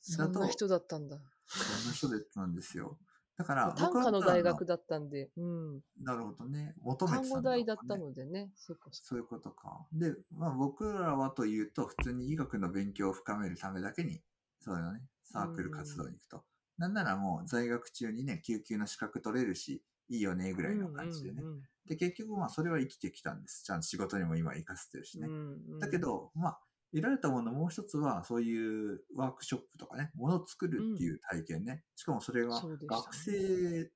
[0.02, 1.18] そんな人だったんだ。
[1.46, 2.98] そんな人だったんですよ。
[3.36, 5.80] だから、短歌の大学だったんで、うん。
[6.00, 6.74] なるほどね。
[6.82, 8.50] 求めてたん看護大だったねのでね。
[8.56, 9.86] そっかそういうことか。
[9.92, 14.20] で、まあ僕らはというと、普通に医学の勉強を深めるためだけに、
[14.60, 16.44] そういうのね、サークル活動に行くと。
[16.78, 21.42] なんならもう在学中にね、救急の資格取れるし、いいよね、ぐらいの感じでね。
[21.42, 23.64] うんうんで、結局まあそれは生きてきたんです。
[23.64, 25.26] ちゃんと仕事にも今活かせてるしね。
[25.26, 25.34] うん
[25.72, 26.60] うんだけど、まあ、
[26.92, 31.84] 得られたものもう一つは、そういうワークショップとかね、ものを作るっていう体験ね。
[31.96, 33.90] しかもそれが学生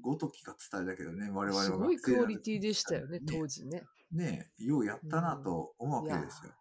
[0.00, 3.82] ごときが伝えだけどね、我々はすごいクオリティィでしたよね、当時ね。
[4.12, 6.52] ねえ、ようやったなと思うわけですよ。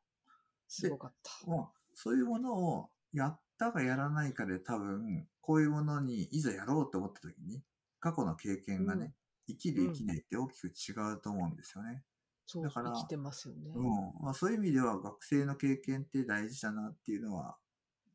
[0.67, 1.49] すごかった。
[1.49, 7.63] まあ、そういうものをやったかやらないかで多分、こういうものにいざやろうと思った時に、
[7.99, 9.13] 過去の経験がね、
[9.47, 12.03] 生きる生きないって大きく違うと思うんですよね。
[12.47, 13.73] そう、だから生きてますよね。
[13.75, 13.85] うん。
[14.23, 17.57] まあ、そういう意味では学生の経験って大事だなっていうのは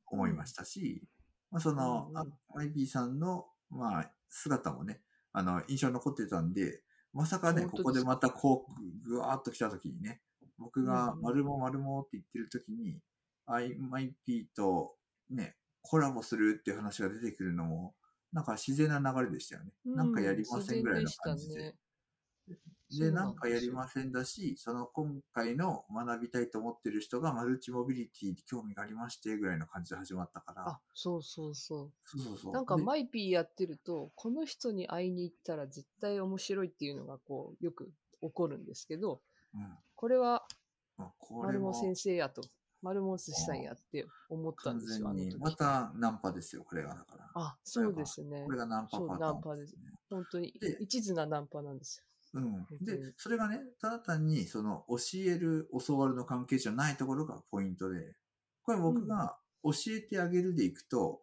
[0.06, 1.02] 思いましたし、
[1.50, 10.22] まあ、その、うんうんあ IB さんの、まあ、姿もね、あの、印象に残ってたんで、まさかね、ここでまたこう、ぐわーっと来た時にね、
[10.58, 13.00] 僕が丸も丸もって言ってる時に、
[13.46, 14.94] IMIP と
[15.28, 17.94] ね、コラボするっていう話が出てくるのも、
[18.32, 19.72] なんか自然な流れでしたよね。
[19.84, 21.62] うなんかやりませんぐらいの感じで。
[21.64, 21.76] ね
[22.98, 30.68] で、なんかやりすませんだし、その今回の学びたいと思ってる人がマルチモビリティに興味がありまして、ぐらいの感じで始まったから。
[30.68, 31.90] あ、そうそうそ。
[32.04, 32.54] そうそうそうう。
[32.54, 39.20] なんかでマイピーやってると、この人に会いに行ったら絶対面白いっていうのがこう、よく起こるんですけど、
[39.54, 40.44] うんこれは
[40.96, 42.42] まあ、これも丸も先生やと、
[42.82, 45.24] 丸も寿司さんやって思ったん完ですよ、あの時。
[45.26, 47.30] 全に、またナンパですよ、これがだから。
[47.34, 48.52] あ、そうですねこ。
[48.52, 49.76] れがナンパパナンパです
[50.10, 52.66] 本当にで一途なナンパなんですうん。
[52.80, 58.14] で、それがね、ただ単に、その、教える、教わるの関係じゃないところがポイントで、
[58.62, 61.22] これ僕が教えてあげるでいくと、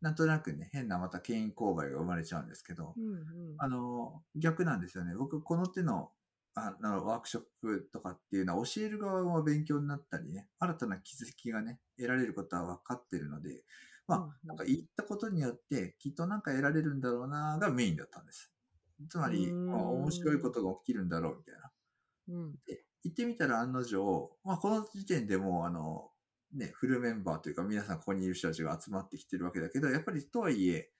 [0.00, 2.94] なんとなくね、変なまた権威勾配が生まれちゃうんですけど、よ。
[2.96, 3.20] うんうん。
[3.58, 5.14] あの、逆なんですよね。
[5.14, 6.10] 僕、この手の、
[6.54, 13.64] あの、ワークショップとかっていうのは、教える側は勉強になったりね、新たな気づきがね、得られることは分かってるので、
[14.06, 18.52] まあ、うんなんか言ったことによって、きっとなんか得られるんだろうながメインだったんです。
[19.08, 21.70] つまり、まあ、面白いことが起きるんだろうみたいな。
[22.28, 22.52] うん。
[22.66, 26.10] で、行ってみたら案の定、まあ、この時点でもう、あの、
[26.52, 30.90] ね、フルメンバーというか、皆さんここにいる人たちが集まってきてるわけだけど、やっぱりとはいえ、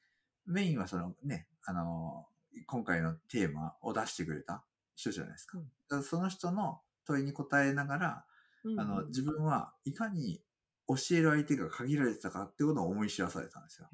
[0.47, 2.27] メインはそのね、あの、
[2.67, 5.59] 今回のテーマを出してくれた人じゃないですか。
[5.59, 8.25] うんその人の問いに答えながら、
[8.65, 10.43] うんあの、自分はいかに
[10.89, 13.89] 教える相手が限られてたかっていうことを思い知らされたんですよ。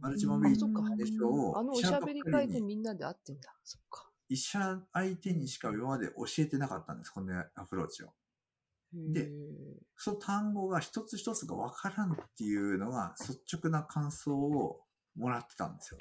[0.00, 3.54] マルチモビリティでしょをあのおしゃべり会でみんなで会ってんだ。
[3.62, 4.10] そっか。
[4.28, 8.08] 医者相手にしか今まで教えてなかったんです、このアプローチを。
[8.92, 9.30] で
[9.96, 14.80] その単語が一つ一つがわからんっていうのが率直な感想を
[15.14, 15.98] もらってたんですよ。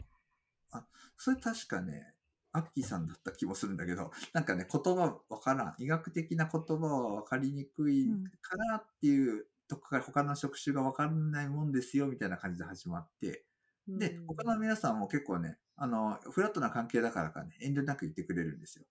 [0.71, 0.85] あ、
[1.17, 2.13] それ確かね、
[2.51, 5.75] アッキーさんだった気もするんだけど、なんかね、言葉わからん。
[5.79, 8.07] 医学的な言葉はわかりにくい
[8.41, 13.45] からっていうとこから他の職種がわかんないもんですよみたいな感じで始まって、
[13.87, 18.85] でう、ん他の皆さんも結構ね、あの、フラットな関係だからかね、遠慮なく言ってくれるんですよ。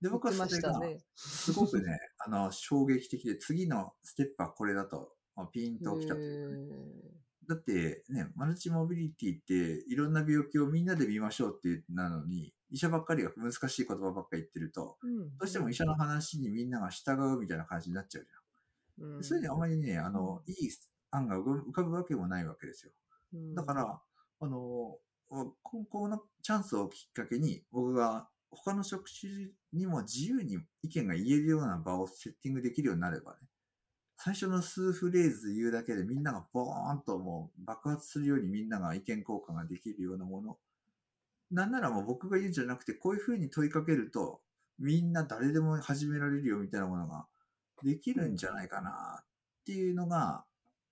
[0.00, 0.80] で、僕はそれが。
[1.14, 18.43] すごくね、 あの、衝撃的で、次のステップはこれだと、まあピンときたというかねだってね、マルチモビリティっていろんな病気をみんなで見ましょうってなのに、医者ばっかりが難しい言葉ばっかり言ってると、うんどうしても医者の話にみんなが従うみたいな感じになっちゃうじゃん。
[18.98, 20.70] うんそれにあまりね、あの、いい
[21.10, 22.92] 案が浮かぶわけもないわけですよ。
[23.32, 24.00] うんだから、
[24.40, 24.98] あの、
[25.62, 33.38] ここのチャンスをきっかけに、僕が他の職種にも自由に意見が言えるような場をセッティングできるようになればね、
[34.16, 40.56] 最初の数フレーズ言うだけでみんながボーンともう爆発するようにみんなが意見交換ができるようなもの。
[41.50, 44.40] なんならもう僕が言うんじゃなくて、こういうふうに問いかけると、
[44.78, 47.26] みんな誰でも始められるよみたいなものが
[47.84, 49.24] できるんじゃないかなっ
[49.64, 50.44] ていうのが、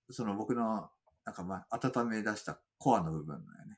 [0.09, 0.89] その僕の、
[1.25, 3.77] なんかまあ、温め出したコアの部分だよね。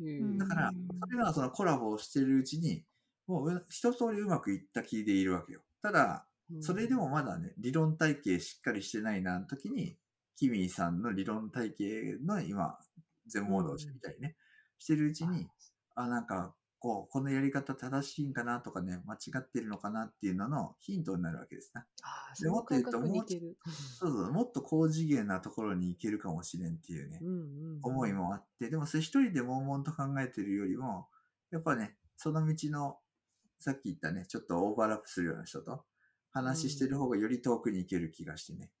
[0.00, 2.84] うんだから、それがそのコラボをしてるうちに、
[3.26, 5.60] もう一通りうまくいった気でいるわけよ。
[5.82, 6.26] ただ、
[6.60, 9.96] それでもまだね、理論体系しっかりしてないな、時に、
[10.36, 12.76] キミーさんの理論体系の今、
[13.26, 14.36] 全モードをしてみたりね、
[14.78, 15.48] してるうちに、
[15.94, 16.54] あ、なんか、
[16.84, 21.82] こう、このやり方正しいんかなとかね、間違ってるのかなっていうののヒントになるわけですね。
[22.02, 23.26] ああ、でもっと言うともう。
[23.26, 27.32] そうそう、もっと高次元なところに行けるかもしれんっていうねう、んう
[27.76, 27.80] ん。
[27.82, 31.08] 思いもあって、でもそれ一人で悶々と考えてるよりも、
[31.50, 32.98] やっぱね、その道の、
[33.58, 35.86] さっき言ったね、ちょっとオーバーラップするような人と
[36.32, 38.72] 話してる方がより遠くに行ける気がしてね。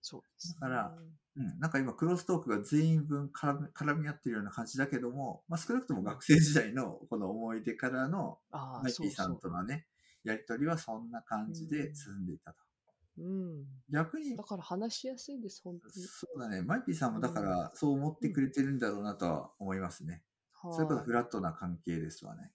[0.00, 0.98] そうです、だから
[1.38, 1.60] うん。
[1.60, 9.86] なんか今、クロストークが全員分絡み絡み合ってるような感じだけども、まあ少なくとも学生時代のこの思い出からのマイピーさんとのね、
[10.24, 12.58] やりとりはそんな感じで進んでいたと。
[13.18, 13.22] う。
[13.22, 13.66] うん。
[13.88, 15.92] 逆にだ、から話しやすいです、本当に。
[16.06, 20.24] そうだね、マイピーさんもだからそう思ってくれてるんだろうなとは思いますね。
[20.72, 22.50] それこそフラットな関係ですわね。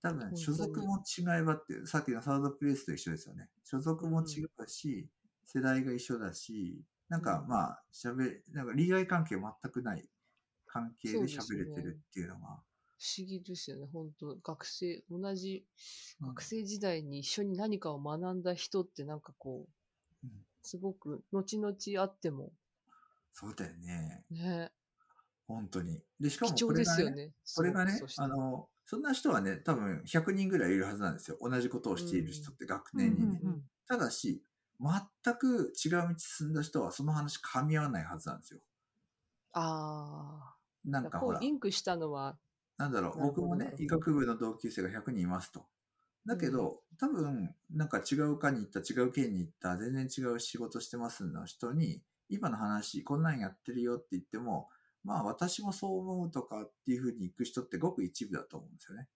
[0.00, 3.50] 多分、所属も違えばって、さっきのサードプレイスと一緒ですよね。
[3.64, 5.10] 所属も違うし、
[5.44, 10.08] 世代が一緒だし、なんかうんまあ、喋、なんか利害関係全くない
[10.66, 12.40] 関係で喋れてるっていうのが、
[12.98, 15.64] 不思議ですよね、本当学生、同じ
[16.20, 19.66] うん学生時代に一緒に何かを学んだ人ってなんかこ
[20.22, 20.30] う、うん
[20.60, 22.52] すごく後々あっても、
[23.32, 24.24] そうだよね。
[24.30, 24.70] ね、
[25.46, 26.02] 本当に。
[26.20, 27.32] で、しかもこれがね、ですよね。
[27.56, 31.38] これがねあの、そんな人はね、多分100人ぐらいいるはずなんですよ。
[31.40, 33.40] 同じことをしている人って学年にね。
[33.42, 34.42] うんうんただし、
[34.80, 38.60] 全く違う道進んだ人はその話噛み合わないはずなんですよ。
[39.52, 42.38] ああ、なんかほらこう、リンクしたのは、
[42.76, 45.66] なんだろう、僕もね医学部の同級生が100人いますと。
[46.26, 54.68] だけど、多分、なんか違う科に行った、違う県に行った、全然違う仕事してますの人に、今の話、こんなんやってるよって言っても、
[55.04, 59.08] まあ私もそう思うとかっていうふうに行く人ってごく一部だと思うんですよね。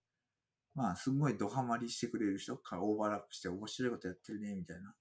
[0.75, 4.95] まあ、すごいドハマりしてくれる人からオーバーラップして面白いことやってるね、みたいな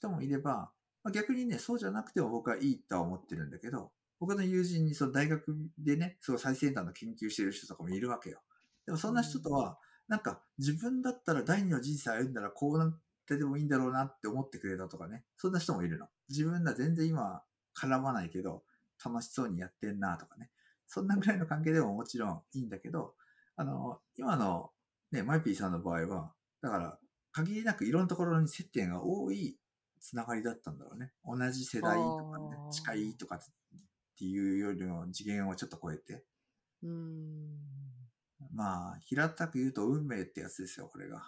[0.00, 0.72] 人もいれば、
[1.02, 8.40] まあ、逆にね、そうじゃなくても僕はいいとは思ってるんだけど、僕の友人にその大学でね、すごい最先端の研究してる人とかもいるわけよ。
[8.86, 9.78] でもそんな人とは、
[10.08, 15.24] なんか自分だったら第二の人生歩んだらこうなってでもいいんだろうなって思ってくれたとかね。
[15.36, 16.08] そんな人もいるの。
[16.28, 17.42] 自分ら全然今
[17.78, 18.64] 絡まないけど、
[19.02, 20.50] 楽しそうにやってんなとかね。
[20.86, 23.14] そんなぐらいの関係でももちろんいいんだけど、
[23.56, 24.70] あの、今の
[25.12, 26.98] ね、マイピーさんの場合は、だから、
[27.32, 29.56] 限りなくいろんなところに接点が多い
[30.00, 31.12] つながりだったんだろうね。
[31.24, 33.38] 同じ世代とかね近いとかっ
[34.18, 36.24] ていうよりの次元をちょっと超えて。
[36.82, 37.56] うーん、
[38.54, 41.22] まあ、平たく言うと運命ってやつですよ、これが。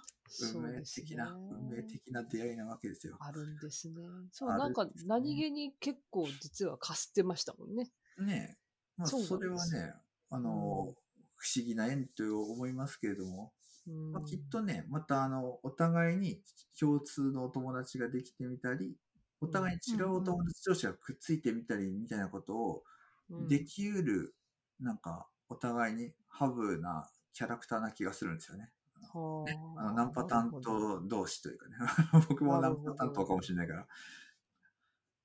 [0.54, 3.16] 運命的な、ね運命的な出会いなわけですよ。
[3.20, 3.96] あるんですね。
[4.32, 7.90] そう、あるなんか何気に結構実はかすってましたもんね。
[8.18, 8.58] ねえ。
[8.96, 9.92] まあ、それはね、
[10.30, 10.94] あの、
[11.36, 16.40] 不思議な縁と思いますけれども、うんまあ、きっとね、またあの、お互いに
[16.78, 18.96] 共通のお友達ができてみたり、
[19.40, 22.84] お互いに違うお友達同士がくっついてみたりみたいなことを
[23.30, 24.34] うんできうる、
[24.80, 28.70] なんか、お互いにハブなキャラクターな気がするんですよね。
[29.12, 31.76] はね、ああの、ナンパ担当同士というかね。
[32.28, 33.88] 僕もナンパ担当かもしれないから。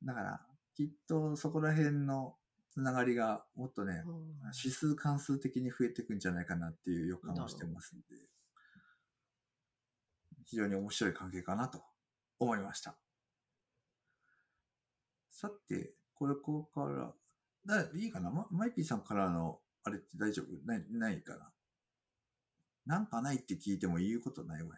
[0.03, 2.37] だから、きっとそこら辺の
[2.71, 4.37] つながりがもっとね、うん。
[4.55, 8.05] 指数関数的に増えていくんじゃないかなっていう予感をしてますんで、
[10.47, 11.83] 非常に面白い関係かなと
[12.39, 12.97] 思いました。
[15.29, 17.13] さて、これここから、
[17.65, 18.31] だいいかな？
[18.31, 20.65] ママイピーさんからの、あれって大丈夫？
[20.65, 21.51] ない、ないかな？
[22.85, 24.73] なんかないって聞いても言うことないわよ。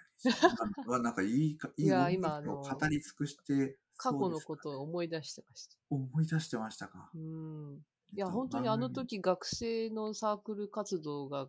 [0.88, 5.78] は なんかいいか、いいや音今あの語り尽くして、過去のことを思い出してました。
[5.92, 7.12] 思い出してましたか？
[7.14, 7.86] うん。
[8.12, 11.48] いや、えっと本当にあの時学生のサークル活動が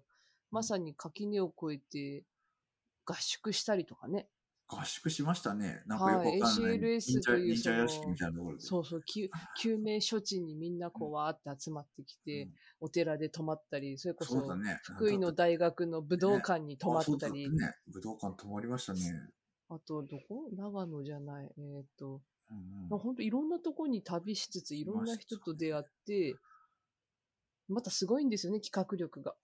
[0.50, 2.24] まさに垣根を越えて
[3.10, 4.28] 合宿したりとかね。
[4.68, 5.82] 合宿しましたね。
[5.86, 6.70] なんかよくわかんない。
[6.70, 8.62] はい ACLS というその屋敷みたいなところで。
[8.62, 9.28] そうそう、救
[9.60, 14.40] 救命処置にみんなこうわーって集まってきて、うんお寺で泊まったり、それこそ。
[14.82, 17.74] 福井の大学の武道館に泊まったり、あそうだね。
[17.88, 19.00] 武道館泊まりましたね。
[19.68, 20.48] あとどこ？
[20.52, 21.52] 長野じゃない。
[21.58, 26.34] えっ、と、うんまあ、本当いろんなとこに旅しつつ、いろんな人と出会って、
[27.68, 29.36] またすごいんですよね、企画力が。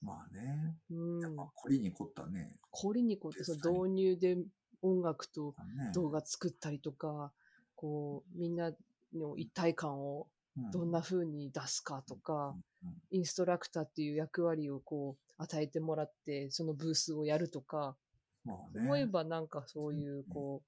[0.00, 0.76] まあね。
[0.90, 1.50] うんやっぱ。
[1.54, 2.56] 凝りに凝ったね。
[2.70, 4.36] 凝りにこうって、その導入で
[4.82, 7.32] 音楽とね動画作ったりとか、
[7.74, 8.72] こう、みんな
[9.14, 17.96] の一体感をうんどんな風に出すかとか、うんインストラクターっていう役割をこう与えてもらって、そのブースをやるとか、
[18.44, 18.84] まあね。
[18.84, 20.62] 思えばなんかそういうこ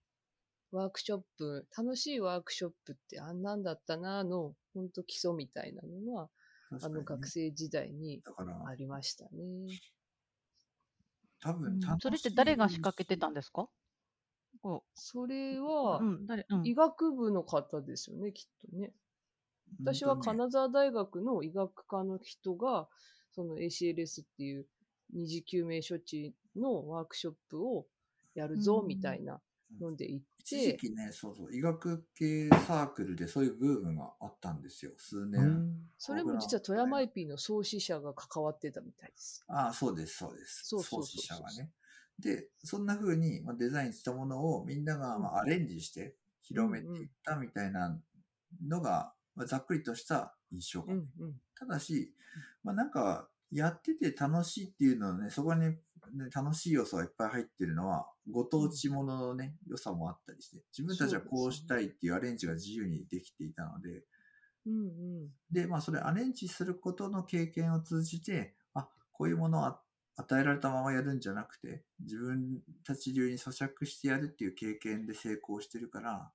[0.72, 6.28] う、ワークショップ、楽しいワークショップってあんなんだったなの、ほんと基礎みたいなのは、
[6.70, 8.22] あの学生時代に
[8.66, 9.30] ありましたね。
[11.40, 11.78] 多うん。
[11.78, 13.68] 分楽しい、それって誰が仕掛けてたんですか？
[14.62, 16.00] こそれう、は。
[16.64, 18.92] 医学部の方ですよね、きっとね。
[19.80, 22.88] 私は金沢大学の医学科の人が、
[23.32, 24.66] その ACLS っていう
[25.12, 27.86] 二次救命処置のワークショップを
[28.34, 28.88] やるぞ、うん。
[28.88, 29.40] みたいな
[29.80, 35.40] ので行っ一時て、期ね、そうそう、医学系サークルでそういうブームがあったんですよ、数年。
[35.40, 39.44] うんそれも実は富山 IP の創始者が関わってたみたいです。
[39.48, 40.62] ああ、そうです、そうです。
[40.64, 41.70] そうそうそう創始者がね。
[42.18, 47.98] で、そんな風にまあデザインしたものをみんながまあアレンジして広めていったみたいな
[48.66, 51.34] のが、まあ、ざっくりとした印象かもうんうん。
[51.54, 52.14] ただし、
[52.64, 64.04] まあなんか、やってて楽しいっていうのはね、そこにね、楽しい要素がいっぱい入ってるのは、ご当地もののね、良さもあったりして、自分たちはこうしたいっていうアレンジが自由にできていたので、
[64.66, 65.28] うんうん。
[65.50, 69.80] で、まあそれアレンジすることの経験を通じて、あ、こういうものは
[70.16, 76.32] 与えられたままやるんじゃなくて、自分たち流に咀嚼してやるっていう経験で成功してるから。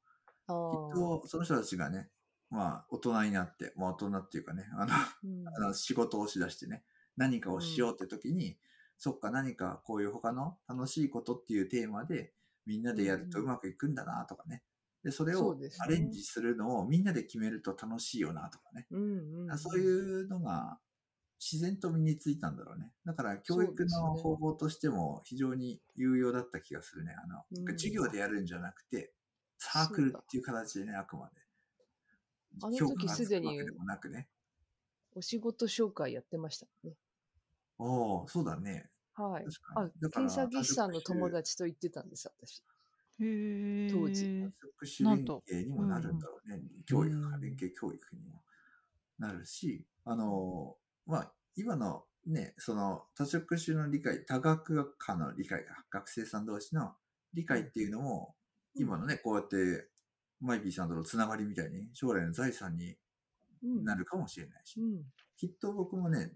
[0.48, 0.54] きっ
[0.94, 2.10] とその人たちがね、
[2.50, 4.94] まあ大人になって、まあ大人っていうかね、あの、
[5.24, 6.84] うんあの仕事をしだしてね、
[7.18, 8.58] 何かをしようって時に、
[8.98, 12.34] そっか何かこういう他の楽しいことっていうテーマで
[12.66, 14.64] みんなでやるとうまくいくんだなとかね。
[15.04, 18.88] で、それをアレンジするのをみんなで決めると楽しいよなとかね。
[18.90, 19.06] うんう
[19.46, 19.58] んうん。
[19.58, 20.80] そういうのが
[21.40, 22.92] 自然と身についたんだろうね。
[23.06, 27.14] だから教育の方法としても非常に有用だった気がするね。
[27.24, 29.14] あの、うん授業でやるんじゃなくて、
[29.58, 31.42] サークルっていう形でね、あくまで。
[32.64, 33.62] あの時すでに。
[35.14, 36.94] お仕事紹介やってましたね。
[37.78, 38.90] おおそうだね。
[39.14, 39.46] はい。
[39.46, 39.92] 確かあに。
[40.02, 42.62] だ、から検査技師さんの友達と行ってたんです、私。
[43.20, 43.90] へえ。
[43.92, 46.62] 当時職種連携にもなるんだろうね。
[46.86, 48.44] 教育か、連携教育にも
[49.20, 56.94] なるし、あの、まあ、今のね、その多職種の理解、多学科の理解が、学生さん同士の
[57.34, 58.36] 理解っていうのも、
[58.76, 59.90] 今のね、こうやって、
[60.42, 62.98] マイピーさんとのつながりみたいに、将来の財産に
[63.64, 63.84] うん。
[63.84, 65.04] なるかもしれないし、うん。
[65.38, 66.32] きっと僕もね、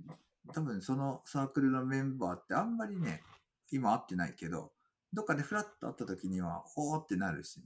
[0.53, 3.23] 多分そのサークルのメンバーってあんまりね、
[3.71, 4.71] 今会ってないけど、
[5.13, 7.65] どっかでフラッと会った時には、おーってなるしね。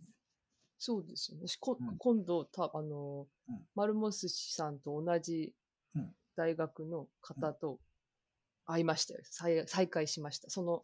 [0.77, 1.47] そうですよね。
[1.47, 5.53] しこうん今度、たあの、うんマルモス氏さんと同じ
[5.95, 7.79] うん大学の方と
[8.65, 9.21] 会いましたよ。
[9.23, 10.49] 再再会しました。
[10.49, 10.84] その、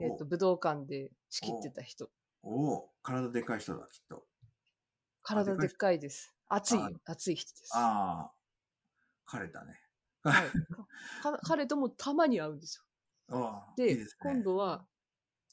[0.00, 2.08] えっ、と、武道館で仕切ってた人。
[2.42, 4.24] おお体でかい人だ、きっと。
[5.22, 6.34] 体でっかいです。
[6.48, 7.70] 熱いあ、熱い人です。
[7.74, 8.32] ああ、
[9.26, 9.80] 彼だね。
[10.30, 10.50] はい、
[11.44, 12.84] 彼ともたまに会うんですよ。
[13.76, 14.86] でいいですね、今度は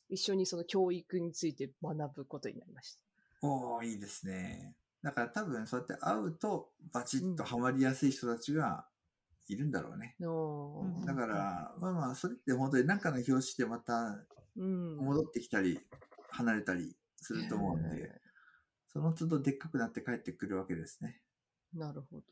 [0.09, 3.01] 一緒にその教育について学ぶことになりました。
[3.41, 4.75] おおいいですね。
[5.01, 8.87] だから多分そうやって会うとバチッとハマりやすい人たちが
[9.47, 10.15] いるんだろうね。
[10.19, 14.23] のうんだから、まあまあ、それって本当に何かの表紙でまた
[14.55, 14.97] うん。
[14.97, 15.79] 戻ってきたり、
[16.29, 18.21] 離れたりすると思うんで、
[18.87, 21.21] その都度でっかくなって帰ってくるわけですね。
[21.73, 22.23] なるほど。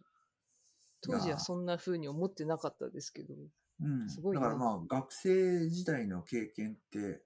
[1.01, 3.35] 当時はそんな風に思ってなかったですけど。
[3.79, 4.07] うん。
[4.07, 7.23] すごいなだからまあ、学生時代の経験って、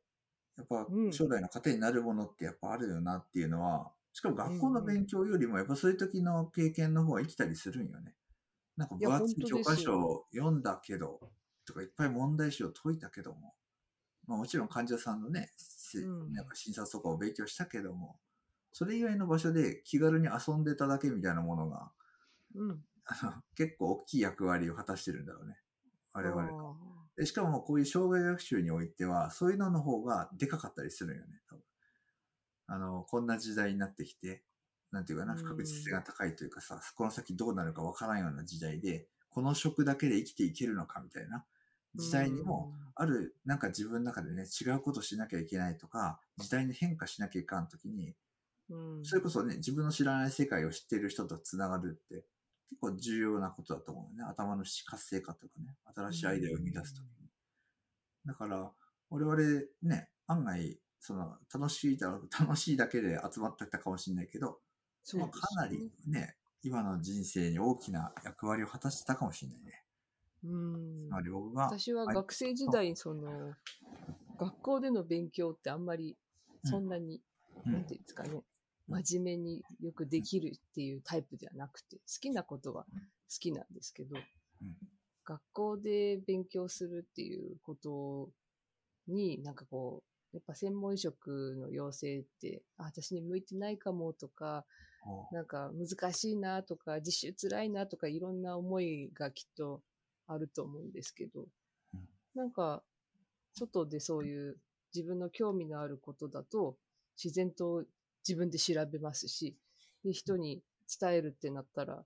[0.57, 8.15] やっぱうん将来の糧になるものってやっぱあるよなっていうのは、しかも学校の勉強よりもやっぱそういう時の経験の方が生きたりするんよね。
[8.77, 11.31] なんか分厚い教科書を読んだけど、
[11.65, 13.55] とかいっぱい問題集を解いたけども、
[14.27, 15.51] まあもちろん患者さんのね、
[16.33, 18.19] なんか診察とかを勉強したけども、
[18.73, 21.91] それ以外の場所で気軽に遊んでただけみたいなものが、
[22.55, 22.85] うん。
[23.05, 25.59] あ の結構大きい役割を果たしてるんだろうね。
[26.13, 26.69] 我々が。
[26.69, 31.63] あでしかもこういう障害学習においては、そういうのの方がでかかったりするよね、多分。
[32.67, 34.43] あの、こんな時代になってきて、
[34.91, 48.15] なんていうかな、うん不確実性が高いというかさ、この先どうなるかわからんような時代で、この職だけで生きていけるのかみたいなー時代にも、、ある、なんか自分の中でね、違うことしなきゃいけないとか、時代に変化しなきゃいかんときに、
[48.69, 52.25] うん、それこそね、自分の知らない世界を知っている人とつながるって、
[52.69, 54.29] 結構重要なことだと思うよね。
[54.29, 57.29] 頭の活性化とかね、新しいアイデアを生み出すときに。
[58.25, 58.71] だから、
[59.09, 59.37] 我々
[59.83, 64.57] ね、案外、その、楽しいだろう、楽しいだけで集まってたかもしれないけど、まあ
[65.03, 69.83] そうですかなりね、今の人生に大きな役割を果たしてたかもしれないね。
[70.43, 71.07] うん。
[71.07, 72.15] つまり僕が、私ははい。
[72.15, 73.53] 学生時代、その、
[74.39, 76.17] 学校での勉強ってあんまり、
[76.63, 77.21] そんなに、
[77.65, 77.73] うん。
[77.73, 78.43] なんていうんですかね、
[78.87, 82.89] 真面目によくできるっていうタイプではなくて、好きなことは好
[83.39, 84.75] きなんですけど、うん。
[85.25, 88.29] 学校で勉強するっていうこと
[89.07, 94.65] に、なんかこう、やっぱ専門職の養成って、あ、私に向いてないかもとか、
[95.31, 99.81] なんか難しいなとか、実習辛いなとか、いろんな思いがきっと
[100.27, 101.45] あると思うんですけど
[101.93, 102.83] うん、なんか、
[103.53, 104.57] 外でそういう
[104.93, 106.77] 自分の興味のあることだと、
[107.23, 107.85] 自然と
[108.27, 109.55] 自分で調べますし、
[110.03, 110.61] で、人に
[110.99, 112.03] 伝えるってなったら、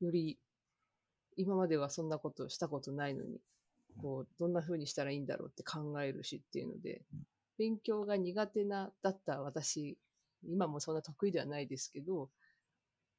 [0.00, 0.38] より、
[1.36, 3.40] 今まではそんなことしたことないのに、
[4.00, 7.02] こう、どんな風にしたらいいんだろうって考えるしっていうので、
[7.58, 9.98] 勉強が苦手な、だった私
[10.44, 12.30] 今もそんな得意ではないですけど、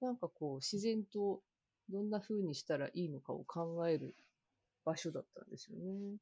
[0.01, 1.41] なんかこう、自然と
[1.89, 4.15] どんな風にしたらいいのかを考える
[4.85, 6.17] 場所だったんですよね。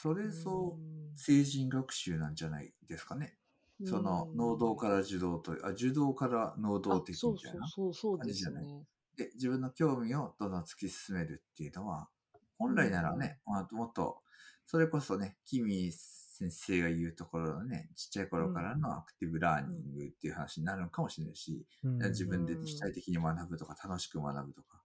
[0.00, 3.36] それぞうん成人学習なんじゃないですかね。
[3.82, 7.58] その、能動から受動と、あ、受動から能動的そうみたいな。
[7.58, 8.66] そうそうそうです感じじゃない？
[8.66, 8.86] ね。
[9.16, 12.10] で、自分の興味をどんどん突き進めるっていうのは、
[12.58, 14.22] 本来ならね、まあ、もっと、
[14.66, 24.78] それこそね、キミ先生が言うところのね、ちっちゃい頃からのアクティブラーニングっていう話になるのかもしれないし、うん自分で主体的に学ぶとか、楽しく学ぶとか、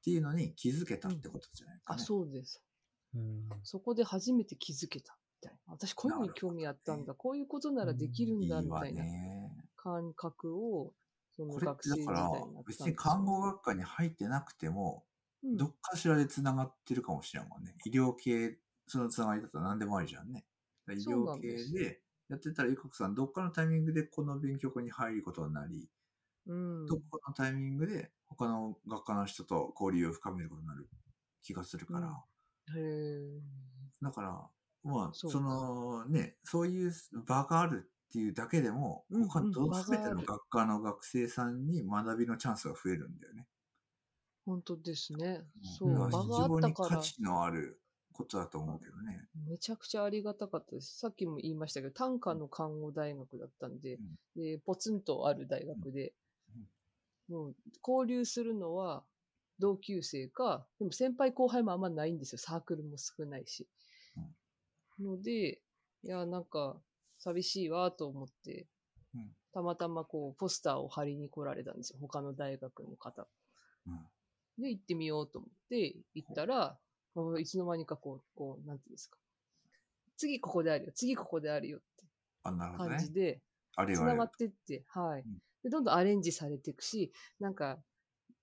[0.00, 2.06] っていうのに気づけたってことじゃないかあ、ね。
[2.06, 2.62] そうです。
[3.14, 5.72] うんそこで初めて気づけたみたいな。
[5.72, 7.14] 私こういうのに興味あったんだ。
[7.14, 9.50] こういうことならできるんだみたいなね。
[9.76, 10.92] 感覚を、
[11.36, 15.04] その学生時てだから代になったん、ですよ別に看護学科に入ってなくても、
[15.44, 17.74] うんどっかしらで繋がってるかもしれんもんね。
[17.84, 20.46] 医療系、その繋がりだったら何でもありじゃんね。
[20.88, 25.90] 医療系んでやってたら、ゆかこさん、どっかのタイミングでこの勉強会に入ることになり、
[26.46, 30.88] うんどっかのタイミングで他の学科の人と交流を深めることになる
[31.42, 32.24] 気がするから。
[32.74, 33.40] へえ。
[34.00, 34.50] だから、
[34.84, 36.92] まあ、そのね、そういう
[37.26, 43.46] 場があるっていうだけでも、うんうん他の全ての学科の学生さんに学びのチャンスが増えるんだよね。
[44.44, 45.42] 本当ですね。
[45.78, 47.80] そう、うん場非があった常にから、価値のある
[48.12, 49.26] ことだと思うけどね。
[49.48, 50.98] めちゃくちゃありがたかったです。
[50.98, 53.98] さっきも言いましたけど、短科の看護大学だったんで、
[54.36, 56.12] でポツンとある大学で、
[57.28, 57.54] もう
[57.86, 59.02] 交流するのは
[59.58, 62.38] 同級生か、でも先輩後輩もあんまないんですよ。
[62.38, 63.66] サークルも少ないし。
[65.00, 65.60] ので、
[66.02, 66.76] いや、なんか、
[67.18, 68.66] 寂しいわと思って
[69.14, 71.98] うん、たまたまこう、ポスターを貼りに来られたんですよ。
[72.00, 73.26] 他の大学の方。
[73.86, 73.98] うん
[74.56, 76.78] で、行ってみようと思って、行ったら、
[77.14, 79.18] もういつの間にかこう、こう、なんていうんですか。
[80.16, 82.06] 次ここであるよ、次ここであるよって
[82.44, 83.12] 感じ。
[83.12, 83.40] で、
[83.74, 85.38] あれはあれ繋がってって、はいうん。
[85.64, 87.78] で、どんどんアレンジされていくし、なんか、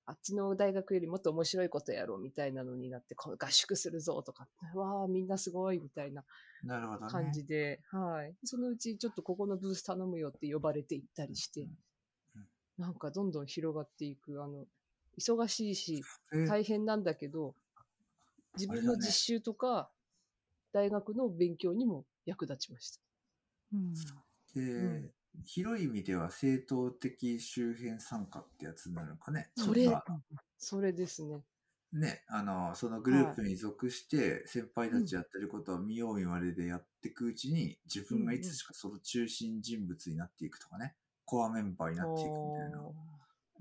[0.06, 6.24] あっちの大学よりもっと面白いことやろうみたいなのになって、この合宿するぞとか、わあ、みんなすごいみたいな
[6.64, 7.12] なるほどね。
[7.12, 8.36] 感じで、はい。
[8.44, 11.62] そのうちちょっとここのブース頼むよって呼ばれて行ったりして
[12.36, 12.46] うん、
[12.78, 14.66] なんかどんどん広がっていく、あの、
[15.18, 17.56] 忙しいし、え大変なんだけど、
[18.58, 19.90] 自分の実習とか、
[20.74, 23.02] 大学の勉強にも役立ちました。
[23.74, 23.94] うん
[24.56, 25.12] で、うん
[25.46, 29.50] 広い意味では正当的周辺参加ってやつになるのかね。
[29.56, 29.90] それ
[30.58, 31.42] それですね。
[31.94, 42.82] ね、あの、そのグループに属して、先輩たちやってることを見よう見まねでやっていくうちに、自分がいつしかその中心人物になっていくとかね、コアメンバーになっていくみたいな。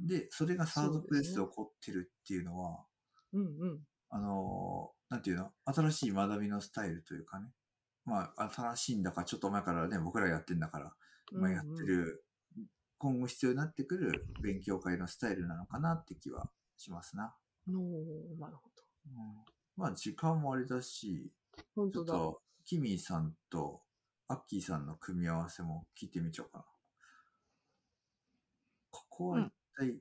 [0.00, 2.84] で、それがサードプレスで起こってるっていうのは、
[3.32, 3.80] うんうん。
[4.10, 5.50] あの、なんていうの？
[5.64, 7.48] 新しい学びのスタイルというかね。
[8.04, 10.92] まあ、新しいんだから、ちょっと前からね、僕らやってんだから、
[11.32, 12.24] まあ、やってる、
[12.98, 17.34] 今後必要になってくる勉強会のスタイルなのかなって気はしますな。
[17.68, 17.78] うんう
[18.36, 18.38] ん。
[18.38, 18.84] なるほど。
[19.06, 19.44] うん、
[19.76, 21.30] まあ、時間もあれだし、
[21.74, 22.12] 本当だ。
[22.12, 23.82] ちょっと、キミーさんと
[24.28, 26.64] アッキーさんの組み合わせも聞いてみちゃおうかな。
[28.90, 30.00] ここは一体、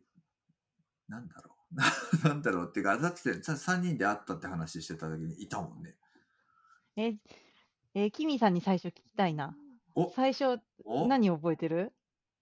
[1.07, 1.75] なんだろう？
[2.27, 5.95] なんだろうっていうか、だってさ3人で会ったって話してた時にいたもんね。
[6.95, 7.15] え、
[7.95, 9.55] えーキミさんに最初聞きたいな。
[9.95, 10.09] お。
[10.11, 11.07] 最初、お。
[11.07, 11.93] 何覚えてる？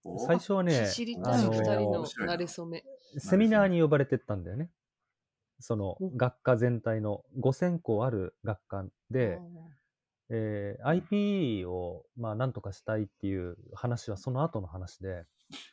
[0.04, 0.18] お。
[0.18, 2.84] 最初はね、知りたい、あの二人の面白いな慣れ初め。
[3.18, 4.70] セミナーに呼ばれてったんだよね。
[5.60, 6.10] そのお。
[6.16, 9.38] 学科全体の5000校ある学科で、
[10.30, 15.24] えー IP をまあなんとかしたいっていう話はその後の話で、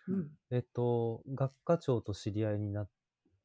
[0.08, 0.30] うん。
[0.52, 2.90] えっと、学科長と知り合いになっ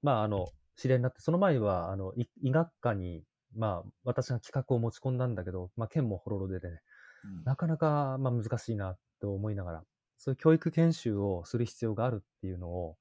[0.03, 3.25] まああの、知り合いになって、その前はあの医医学科に、
[3.57, 6.81] まあ私が企画を持ち込んだんだけど、まあ県もほろろでね、
[7.25, 9.85] うんなかなかまあ難しいなと思いながら、
[10.19, 12.99] そういう教育研修をする必要があるっていうのを、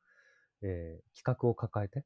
[0.61, 2.05] えー企画を抱えて、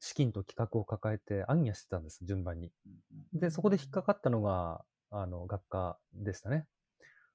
[0.00, 2.72] 資金と企画を抱えて暗夜してたんです、順番に。
[3.32, 6.66] で、そこで引っかかったのが、あの、学科でしたね。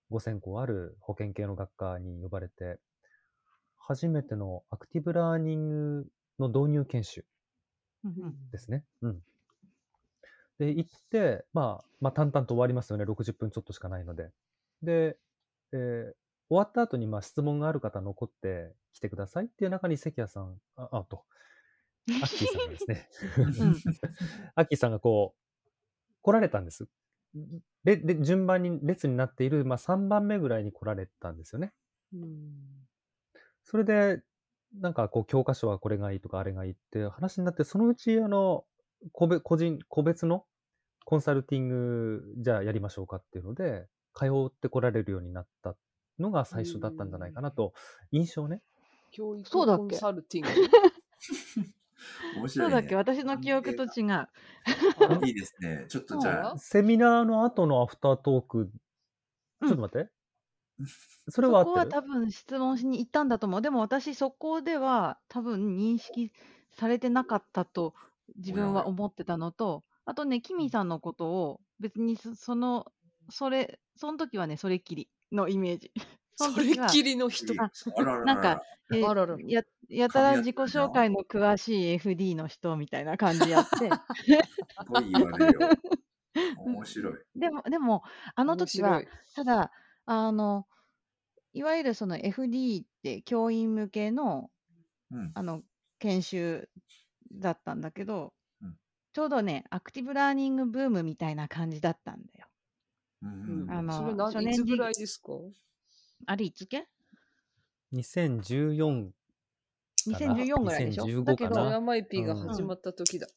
[0.09, 2.79] 5000校ある保険系の学科に呼ばれて、
[3.77, 6.07] 初めてのアクティブラーニング
[6.39, 7.25] の導入研修
[8.51, 8.85] ですね。
[9.01, 9.23] うん。
[10.65, 13.05] で、行って、まあ、まあ、淡々と終わりますよね。
[13.05, 14.31] 60分ちょっとしかないので。
[14.81, 15.17] で、
[15.73, 16.13] えー
[16.49, 21.23] 終わった後に、まあ、質問がある方残って来てくださいっていう中に関谷さん、あ、あと、
[22.09, 23.75] アッキーさんがですね、うん
[24.55, 25.39] アッキーさんがこう、
[26.21, 26.87] 来られたんです。
[27.83, 31.73] で、で順番に列になっている、まあ、3番目ぐらいに来られたんですよね。
[32.13, 32.87] うん。
[33.63, 34.21] それで、
[34.79, 38.65] なんかこう、教科書はこれがいいとかあれがいいって話になって、そのうち、あの、
[39.11, 40.45] 個別、個人、個別の
[41.05, 45.75] コンサルティング、じゃあやりましょうかっていうので、通ってこられるようになった
[46.19, 47.73] のが最初だったんじゃないかなと、
[48.11, 48.61] 印象ね。
[49.11, 50.49] 教育そうだっけコンサルティング？
[52.37, 52.71] 面白い、ね。
[52.73, 52.95] そうだっけ？
[52.95, 54.11] 私の記憶と違う。
[54.11, 54.29] あ
[55.25, 55.85] いいですね。
[55.87, 58.71] ちょっとじゃあ、セミナーの後のアフタートーク、
[59.61, 60.09] ちょっと待って。
[61.29, 62.01] それはそこは合ってる？
[62.01, 63.61] 多分質問しに行ったんだと思う。
[63.61, 66.31] でも私そこでは多分認識
[66.71, 67.93] されてなかったと
[68.37, 72.91] 自分は思ってたのと、あとね、キミさんのことを別にそその、
[73.29, 75.91] それ、その時はね、それっきりのイメージ。
[76.35, 77.53] そのそれっきりの人。
[77.61, 83.85] ああらららなんか、えーあららややたら自己紹介の詳しい FD の人みたいな感じやって、す
[84.87, 85.69] ごい言われるよ。
[86.57, 87.13] 面白い。
[87.35, 88.03] でも、でも、
[88.35, 89.71] あの時は面、ただ、
[90.05, 90.67] あの、
[91.53, 94.49] いわゆるその FD って教員向けの
[95.11, 95.31] うん。
[95.35, 95.61] あの
[95.99, 96.69] 研修
[97.31, 98.42] だったんだけど、うん
[99.13, 102.47] ちょうどね、アクティブラーニングブームみたいな感じだったんだよ。
[103.21, 103.67] うん。
[103.69, 105.33] あのそれ何初年次いつぐらいですか？
[106.25, 106.87] あれいつけ
[107.93, 113.27] 2014かな ?2014 ぐらいでしょ？2015だけどヤマイピーがうん始まった時だ。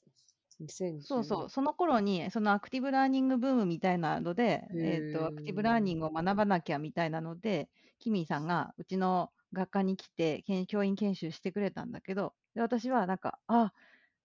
[0.63, 7.69] 2010そうそう、その頃に、そのアクティブラーニングブームみたいなので、えっ、と、アクティブラーニングを学ばなきゃみたいなので、
[7.99, 13.75] キミーさんがうちの学科に来て、けん教員研修してくれたんだけど、で私はなんか、あ、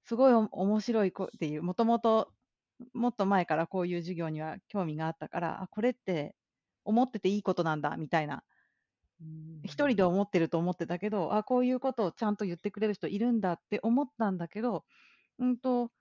[0.06, 2.32] すごいお面白い子っていう、もともと、
[2.94, 6.36] もっと前からこういう授業には興味があったから、あ、これって
[6.84, 8.44] 思ってていいことなんだみたいな、
[9.22, 14.84] うん一人で思ってると思ってたけど、あ、こういうことをちゃんと言ってくれる人いるんだって思ったんだけど、
[15.40, 15.92] うんと、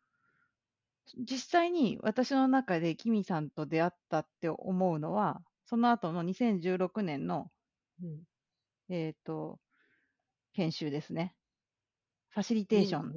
[1.18, 7.50] 実際に私の中でキミさんと出会ったって思うのは、その後の2016年の、
[8.02, 8.22] うん
[8.88, 9.60] えっ、と、
[10.54, 11.34] 研修ですね。
[12.30, 13.12] ファシリテーション。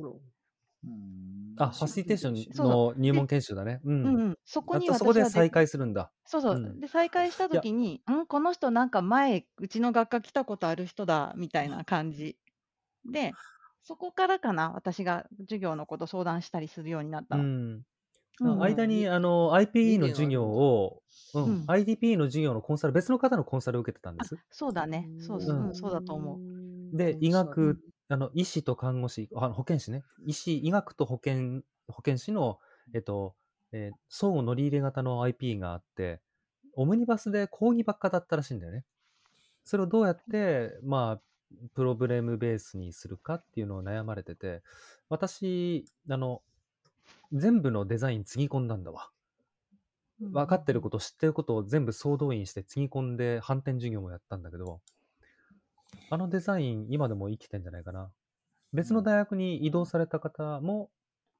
[1.57, 3.81] あ、ファシリテーションの入門研修だね。
[3.83, 3.93] う。
[4.03, 4.39] うんんうん。
[4.45, 6.11] そこにそこで出再会するんだ。
[6.25, 6.55] そうそう。
[6.55, 12.39] うんで、再会したときに、んこの人なんか前、うちの学科来たことある人だ、みたいな感じ。
[13.05, 13.37] で、
[13.83, 17.45] そこからかな、私が授業のこと相談したりするようになったの。
[18.41, 18.49] うん。
[18.49, 21.03] うん間に、あの、IPE の授業を、
[21.33, 24.39] ううんん、IDP の授業のコンサル、別の方のコンサルを受けてたんです？
[24.51, 25.09] そうだね。
[25.17, 26.97] そうそう、うんそうだと思う。
[26.97, 27.79] で、医学、
[28.13, 30.03] あの、医師と看護師、あの保健師ね。
[30.23, 32.59] 医師、医学と保健、保健師の、
[32.93, 33.35] えっと、
[33.71, 36.21] えー相互乗り入れ型の IP があって、
[36.75, 38.85] オムニバスで講義ばっかだったらしいんだよね。
[39.63, 41.21] それをどうやって、まあ、
[41.73, 44.61] プロブレムベースにするかっていうのを悩まれてて、
[45.09, 46.43] 私、あの、
[47.31, 49.09] 全部のデザインつぎ込んだんだわ。
[50.19, 54.81] 分かってること、知ってることを全部総動員してつぎ込んで反転授業もやったんだけど、
[56.09, 58.11] あのデザイン、今でも生きてんじゃないかな。
[58.73, 60.89] 別の大学に移動された方も、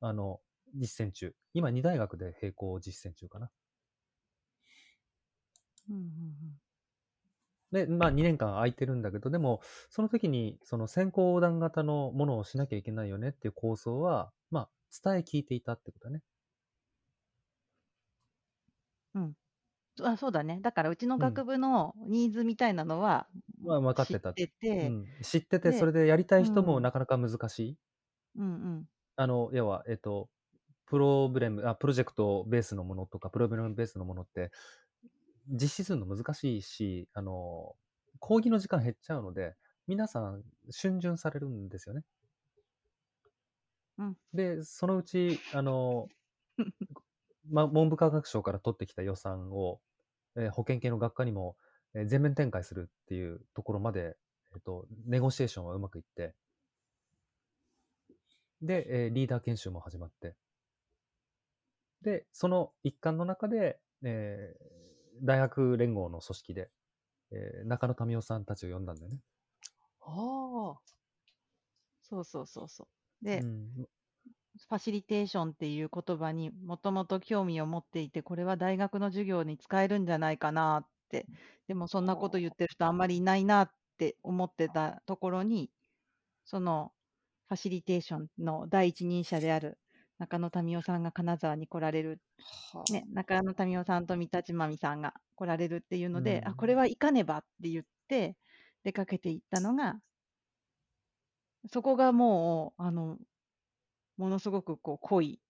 [0.01, 0.39] あの、
[0.75, 1.35] 実践中。
[1.53, 3.49] 今、2大学で並行実践中かな。
[5.89, 6.59] うんうん
[7.71, 14.69] で、まあ、2年間空いてるんだけど、でも、その時に、その先行横断型のものをしなきゃいけないよねっていう構想は、まあ、
[15.03, 16.21] 伝え聞いていたってことだね。
[19.15, 19.33] うん
[20.01, 20.59] あそうだね。
[20.61, 23.29] だから、うちの学部のニーズみたいなのは、
[23.61, 24.17] まあ、分かっ知て。
[24.17, 27.77] ったてて、うん、知ってて、でそれでやりたい人うんもなかなか難しい？
[28.35, 30.29] うんうんあの、要は、えっと、
[30.85, 34.51] プロブレム、あ、プロジェクトベースのものとか、プロブレムベースのものって、
[35.47, 37.75] 実施するの難しいし、あの、
[38.19, 39.55] 講義の時間減っちゃうので、
[39.87, 42.03] 皆さん、逡巡されるんですよね。
[43.97, 46.11] うんで、そのうち、あの、
[47.49, 49.79] ま、文部科学省から取ってきた予算を、
[50.35, 51.55] えー保険系の学科にも、
[51.95, 54.17] えー全面展開するっていうところまで、
[54.53, 56.35] えっと、ネゴシエーションはうまくいって、
[58.63, 60.35] で、えーリーダー研修も始まって、
[62.01, 64.73] で、その一環の中で、えー
[65.21, 66.71] 大学連合の組織で、
[67.31, 69.19] えー中野民生さんたちを呼んだんだよね。
[70.01, 70.93] ああ。
[72.01, 72.87] そうそうそうそ
[73.21, 73.25] う。
[73.25, 73.87] で、うん
[74.55, 81.27] ファシリテーションっていう言葉にもともと興味を持っていて、これは大学の授業に使えるんじゃないかなって、
[81.67, 85.71] でもそんなこと言ってる人あんまりいないなって思ってたところに、
[86.45, 86.93] その
[87.47, 89.79] ファシリテーションの第一人者である
[90.19, 92.21] 中野民生さんが金沢に来られる、
[92.71, 92.93] はあ。
[92.93, 98.37] ね、中野民生さんと三田千まみさんが来られるっていうので、うんあ、これは行かねばって言って
[98.83, 99.99] 出かけていったのが、
[101.71, 103.17] そこがもう、あの、
[104.17, 105.41] ものすごくこう濃い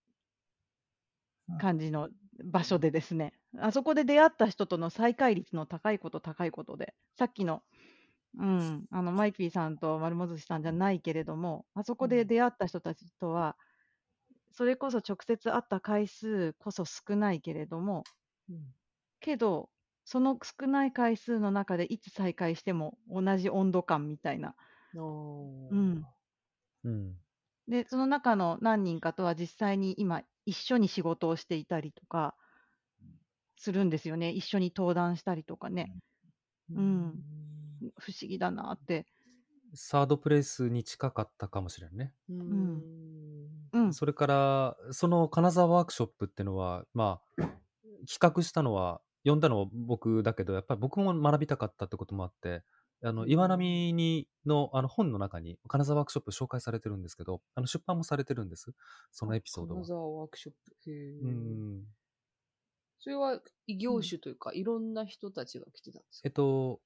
[1.56, 2.10] 感じの
[2.44, 7.62] 場所でですね、あそこで出会った人との再会率の高いこと高いことで、さっきの、
[8.38, 13.56] うん、あのマイピーさんと丸本さんじゃないけれども、あそこで出会った人たちとは、
[14.52, 18.04] それこそ直接会った回数こそ少ないけれども、
[18.48, 18.74] うん。
[19.20, 19.70] けど、
[20.04, 24.54] その少ない回数の中でいつ再会しても同じ温度感みたいな、
[25.70, 26.06] うん、
[26.84, 27.23] うん。
[27.68, 32.36] で、その中の何人かとは実際に今、一緒に仕事をしていたりとか
[33.56, 34.30] するんですよね。
[34.30, 35.94] 一緒に登壇したりとかね。
[36.70, 37.24] うん
[37.98, 39.06] 不思議だなって。
[39.74, 42.14] サードプレイスに近かったかもしれんね。
[42.28, 42.32] う
[43.80, 43.92] ん。
[43.92, 47.42] それから、その金沢ワークショップってのは、まあ、
[48.08, 52.62] 企画したのは、呼んだのは僕だけど、やっぱり僕も学びたかったってこともあって、
[53.04, 58.72] あの、岩波にのあの本の中に金沢ワークショップ紹介されてるんですけど、あの出版もされてるんです。
[59.12, 59.88] そのエピソードは金。
[59.88, 60.90] 沢ワークショップ。
[60.90, 61.20] へえ。
[61.20, 61.84] うん。
[62.98, 66.80] それは異業種というか、いろんな人たちが来てたんですかえっと、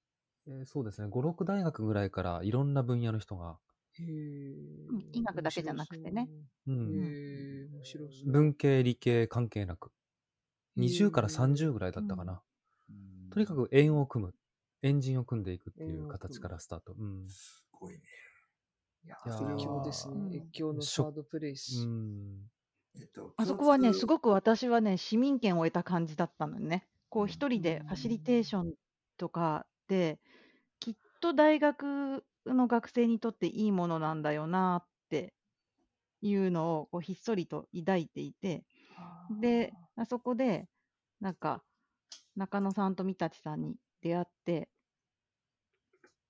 [0.48, 3.58] えーそうですね、5、6大学ぐらいからいろんな分野の人が、
[3.92, 4.06] へえ
[4.88, 6.28] うん医学だけじゃなくてね。
[6.66, 6.72] う。
[6.72, 7.08] ん、へ
[7.64, 8.32] え、面白そう。
[8.32, 9.92] 文系、理系関係なく、
[10.76, 12.42] 20からへえ30ぐらいだったかな。
[12.88, 14.34] うんとにかく円を組む、
[14.82, 16.94] エンジンを組んでいくっていう形からスタート。
[16.98, 17.28] うん。
[17.28, 18.00] すごいね。
[19.04, 20.36] いや越境ですうんね。
[20.38, 21.82] 越境のサードプレイス。
[21.82, 22.50] うん。
[22.96, 24.06] えっと、あそこはね、すく。
[24.06, 26.86] ごく私はね、市民権を得た感じだったのよね。
[27.08, 28.74] こう一人でファシリテーション
[29.16, 30.20] とかで、
[30.80, 35.34] きっと大学の学生にとっていいものなんだよなって
[36.20, 38.64] いうのをこうひっそりと抱いていて、
[39.40, 40.68] で、あそこで、
[41.20, 41.62] なんか、
[42.36, 44.68] 中野さんと三立さんに出会って、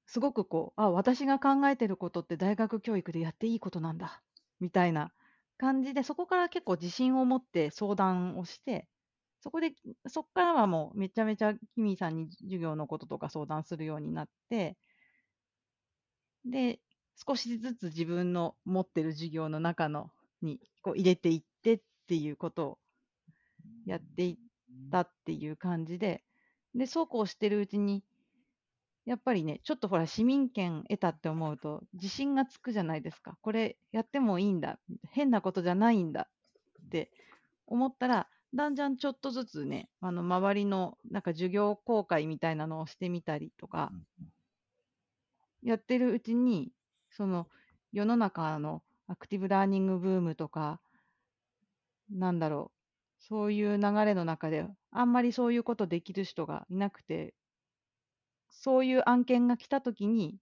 [0.07, 4.23] すごくこう、あ、私が考えてることって大学教育でやっていいことなんだ、
[4.61, 5.12] みたいな
[5.59, 8.89] 感じで、そこから結構自信を持って相談をして、
[9.41, 9.73] そこで、
[10.09, 14.77] そこからはもうめちゃめちゃキミさんに授業のこととか相談するようになって、
[16.45, 16.81] で、
[17.14, 20.11] 少しずつ自分の持ってる授業の中の
[20.43, 22.79] にこう入れていってっていうことを
[23.87, 24.37] やっていっ
[24.91, 26.23] たっていう感じで、
[26.75, 28.05] で、そうこうしてるうちに、
[29.05, 33.39] やっぱりね、ちょっとほら、市民権得たって思うと、自信がつくじゃないですか。
[33.41, 34.79] これやってもいいんだ。
[35.11, 36.29] 変なことじゃないんだ
[36.87, 37.11] って
[37.66, 43.93] 思ったら、だんだんちょっとずつね、あの、周りの、なんか授業公開みたいなのをしてみたりとか、
[45.62, 46.73] やってるうちに、
[47.11, 47.49] その、
[47.93, 50.81] 世の中のアクティブラーニングブームとか、
[52.11, 52.73] なんだろ
[53.21, 57.34] う、そういう流れの中で、あんまりそういうことできる人がいなくて、
[58.51, 60.39] そういう案件が来たときに、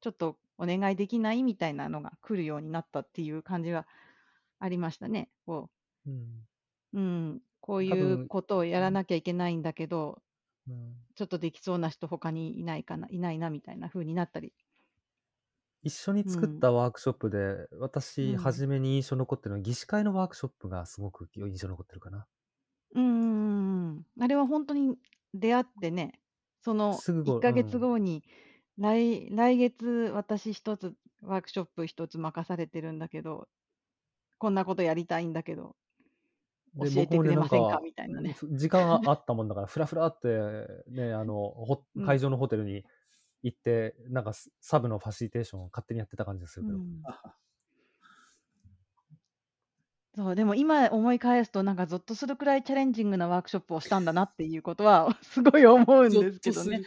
[0.00, 3.86] ちょっとお願いできないみたいなのが来るようになったっていう感じが
[4.60, 5.30] ありましたね。
[5.46, 5.70] こ
[6.06, 6.10] う。
[6.10, 6.46] ん。
[6.92, 10.22] う、うん、こう多い分うことをやらなきゃいけないんだけど、
[10.66, 11.04] うん。
[11.16, 14.52] ちょっとできそうな人他にいないかな、いないなみたいな風になったり。
[15.82, 18.36] 一緒に作ったワークショップで、私、うん。
[18.36, 22.26] 初めに印象残ってるのは、技師会のワークショップがすごく印象残ってるかな。
[22.94, 24.06] うんうんうんうん。
[24.20, 24.96] あれは本当に
[25.34, 26.20] 出会ってね、
[26.60, 28.24] そのすぐご1ヶ月うん後に、
[28.78, 33.48] 来来月私一つワークショップ一つ任されてるんだけど、
[34.38, 35.76] こんなことやりたいんだけど、
[36.74, 37.78] で教えてくれませんか？
[37.78, 38.32] 僕もねみたいなね。
[38.32, 40.28] ふ時間があったもんだから、ふらふらって、
[40.88, 42.84] ね、あの、ほうん会場のホテルに
[43.42, 46.78] 行って、なんかスサブのファシリテーションを勝手にやってた感じでするけど。
[46.78, 47.02] うん
[50.16, 56.86] そう、でも今思い返すと、なんかゾッとするくらいチャレンジングなワークショップをしたんだなっていうことは、 すごい思うんですけどね。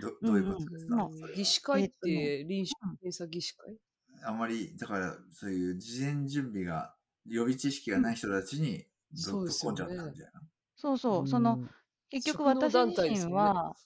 [0.00, 1.32] ど どういうことですか、うんそれ。
[1.32, 3.78] は技師会っえて臨床検査技師会？
[4.24, 4.38] あん。
[4.38, 6.96] まり、だから、そういう事前準備が、
[7.26, 10.30] 予備知識がない人たちに、そうですよねぶっ込んじゃったんじゃな。
[10.30, 10.32] い
[10.76, 11.70] そうそう、その、うん。
[12.10, 13.30] 結局職能私自団体ですよね。
[13.30, 13.76] 身は、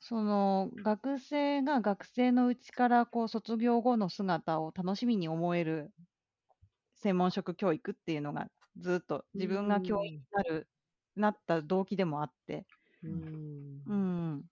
[0.00, 5.92] その学生が学生のうちからこう卒業後の姿を楽しみに思える
[7.06, 8.48] 専門職教育っていうのが
[8.78, 10.68] ずっと自分が教員になる、
[11.14, 12.66] なった動機でもあって、
[13.04, 14.44] うんうん。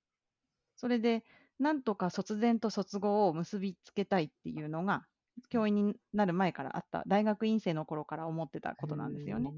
[0.77, 1.25] それで、
[1.59, 5.05] なんとか卒前と卒後を結びつけたいっていうのが、
[5.49, 9.53] 教員になる前からあった、大学院生の頃から思ってたことなんですよね。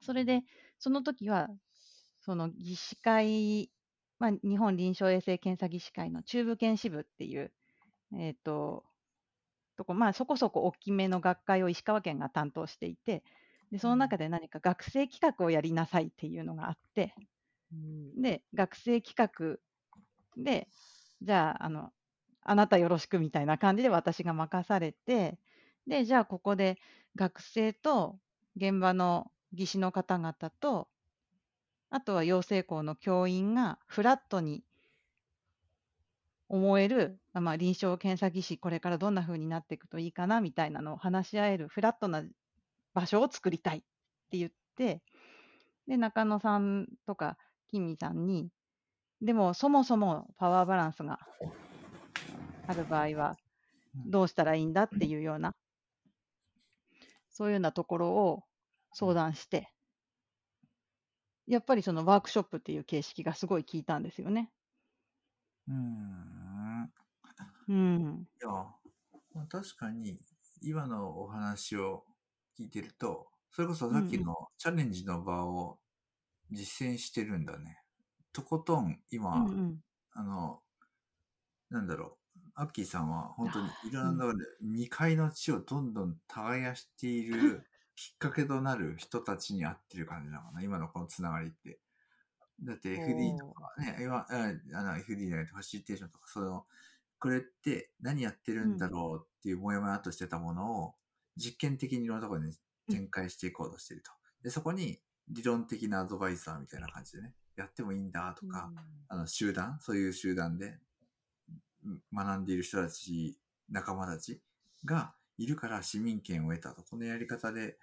[0.00, 0.42] それで、
[0.80, 1.48] その時は、
[2.18, 3.70] その技師会、
[4.18, 7.52] まあ、日本臨床衛生検査技師会の中部検視部っていう、
[8.18, 8.91] えっ、と、と
[9.84, 13.24] こ、まあ、そこそこ大きめの学会を石川県が担当していて、
[13.70, 17.14] で、その中で何か学生企画をやりなさいっていうのがあって、
[17.72, 18.12] うん。
[18.16, 19.58] で、学生企画
[20.42, 20.68] で、
[21.22, 21.92] じゃあ、あの、
[22.42, 25.38] あなたよろしくみたいな感じで私が任されて、
[25.86, 26.78] で、じゃあここで
[27.16, 28.18] 学生と
[28.56, 30.88] 現場の技師の方々と、
[31.90, 34.64] あとは養成校の教員がフラットに
[36.52, 42.24] 思える、あまあ、臨床検査技師、これからどんな風になっていくといいかなみたいなのを話し合えるフラットな
[42.94, 43.82] 場所を作りたいっ
[44.30, 45.02] て言って、
[45.88, 47.38] で、中野さんとか、
[47.68, 48.50] キミさんに、
[49.22, 51.20] でもそもそもパワーバランスが
[52.66, 53.36] ある場合は、
[53.94, 55.54] うんどうしたらいいんだっていうような、
[57.28, 58.44] そういうようなところを
[58.92, 59.72] 相談して、
[61.46, 64.50] やっぱりそのワークショップっていう形式がすごい効いたんですよね。
[65.68, 66.92] うーん。
[67.68, 68.26] うん。
[68.40, 68.50] いや、
[69.34, 70.18] まあ、確かに、
[70.62, 72.04] 今のお話を
[72.58, 75.80] 聞いてると、それこそさっきのチャレンジの場を
[76.50, 77.82] 実践してるんだね。
[78.32, 79.82] とことん、今、うんうん。
[80.12, 80.62] あの、
[81.70, 87.64] なんだろう、アッキーさんは本当にいろんなところで未開の地をどんどん耕している
[87.96, 91.80] きっかけとなる人たちに会ってる感じなのかな、今のこのつながりって。
[92.62, 96.64] だって FD とかね、今ああの FD じゃなくてファシリテーションとか、その、
[97.18, 100.94] これって何やってるんだろうっていうもやもやっとしてたものを
[101.36, 102.52] 実験的にいろんなところに
[102.90, 104.10] 展開していこうとしてると。
[104.42, 108.70] で、そこに理論的なアドバイザーみたいな感じでね、やってもいいんだとか、
[109.08, 110.78] あの集団、そういう集団で
[111.84, 113.38] うん学んでいる人たち、
[113.70, 114.40] 仲間たち
[114.84, 116.82] がいるから市民権を得たと。
[116.82, 117.76] このやり方で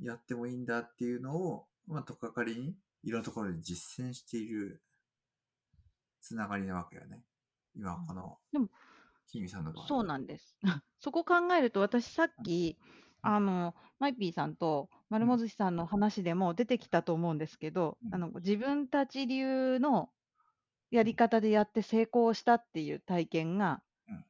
[0.00, 4.82] やってもいいんだっていうのを、まあ、とっかかりにいろんなところで実践している
[6.20, 7.22] つながりなわけよね。
[7.74, 8.68] 今、この、でも、
[9.26, 9.88] キミさんの場合は。
[9.88, 10.56] そうなんです。
[10.98, 12.78] そこ考えると、私さっき、
[13.22, 20.10] あの、マイピーさんと丸もずしさんの話でも出てきたと思うんですけど、うんあの、自分たち流の
[20.90, 23.82] やり方でやって成功したっていう体験が、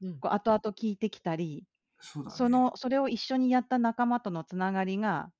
[0.02, 1.66] うんこう後々聞いてきたり、
[2.00, 2.36] そうだね。
[2.36, 5.32] その、それを一緒にやった仲間とのつながりが、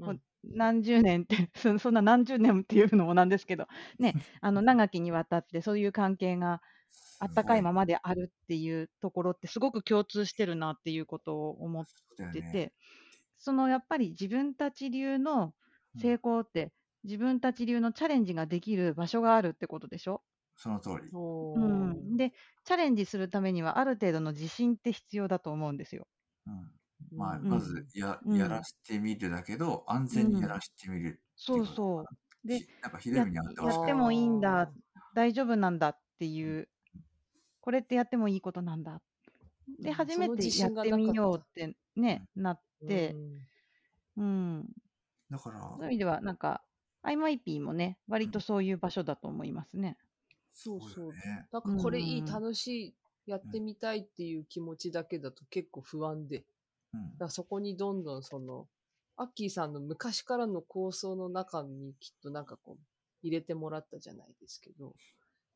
[0.00, 0.20] うん
[0.52, 3.66] 何十年って、 そそんな何十年っていうのもなんですけど、
[3.98, 6.60] ね、あの、長きにわたってそういう関係が
[7.18, 11.88] あったかいままであるっていうところってすごく共通してるなっていうことを思っ。
[12.32, 12.74] てて、
[13.36, 15.54] そのやっぱり自分たち流の
[15.96, 16.72] 成功って、
[17.04, 20.24] 自分たち流のチャレンジができる場所があるってことでしょ、
[20.56, 21.12] その通り。
[21.12, 21.94] おう。
[21.94, 22.32] ーん、で、
[22.64, 26.08] チャレンジするためにはある程度の自信って必要だと思うんですよ。
[26.46, 26.74] うん
[27.12, 27.48] まあ、うん。
[27.48, 28.38] まずや、うん。
[28.38, 31.20] やらせてみるだけど、安全にやらせてみる。
[31.36, 32.04] そうそう。
[32.46, 34.70] でひなんかひどい目にあってほしいやってもいいんだ。
[35.14, 36.68] 大丈夫なんだっていう、
[37.60, 39.00] これってやってもいいことなんだ。
[39.80, 39.94] で、うん。
[39.94, 43.38] 初めてやってみようってね、なってう、ん
[44.16, 44.68] うん。
[45.30, 46.62] だから、そういう意味では、なんか、
[47.02, 49.96] IMIP もね、割とそういう場所だと思いますね。
[50.52, 51.12] そうそう。
[51.12, 51.46] だよね。
[51.52, 52.26] なんかこれいい、うん。
[52.26, 52.94] 楽しい、
[53.26, 56.44] やってみたいっていう気持ちだけだと結構不安で、
[56.94, 58.66] うんだそこにどんどんその、
[59.16, 62.78] アッキーさんの昔からの構想の中にきっとなんかこう、
[63.22, 64.94] 入れてもらったじゃないですけど。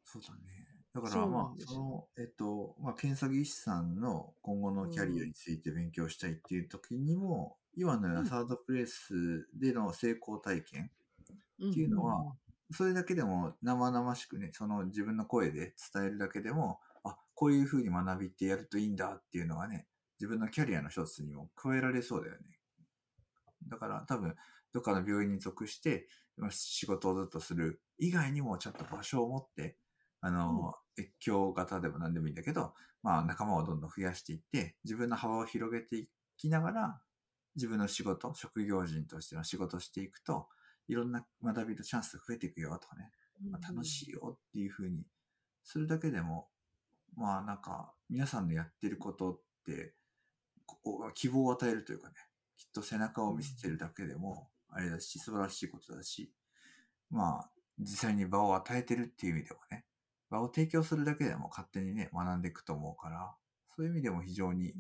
[0.04, 0.78] そうだね。
[0.94, 10.90] だから、まあ、んですよその、えっと、まあ、検査技師さんの今後のキャリアについて勉強したいっていう時にも、今のようなサードプレイスでの成功体験
[11.62, 12.34] っていうのは、
[12.72, 19.86] それだけでも生々しくね、その自分の声で伝えるだけでも、あ、こういうふうに学びってやるといいんだっていうのはね、
[20.20, 22.40] 自分のキャリアの一つにも加えられそうだよね。
[23.68, 24.34] だから多分、
[24.72, 29.76] どっかの病院に属して、まあ仕事をずっとする以外にもちゃんと場所を持って、
[30.20, 37.00] あの、越境型でも何でもいいんだけど、まあ仲間をどんどん増やしていって、自分の幅を広げていきながら、
[37.54, 40.48] 自分の仕事、職業人としての仕事をしていくと、
[40.88, 43.10] いろんな学びのチャンスが増えていくよとかね、
[43.50, 45.04] まあ、楽しいよっていうふうに
[45.62, 46.48] するだけでも、
[47.16, 49.94] まあなんか皆さんのやってることって、
[51.14, 52.14] 希望を与えるというかね、
[52.56, 56.32] きっと背中を見せてるだけでも、あれだし、素晴らしいことだし、
[57.10, 59.84] まあ実際に場を与えてるっていう意味でもね、
[60.30, 63.34] 場を提供するだけでも勝手にね、学んでいくと思うから、
[63.76, 64.74] そういう意味でも非常に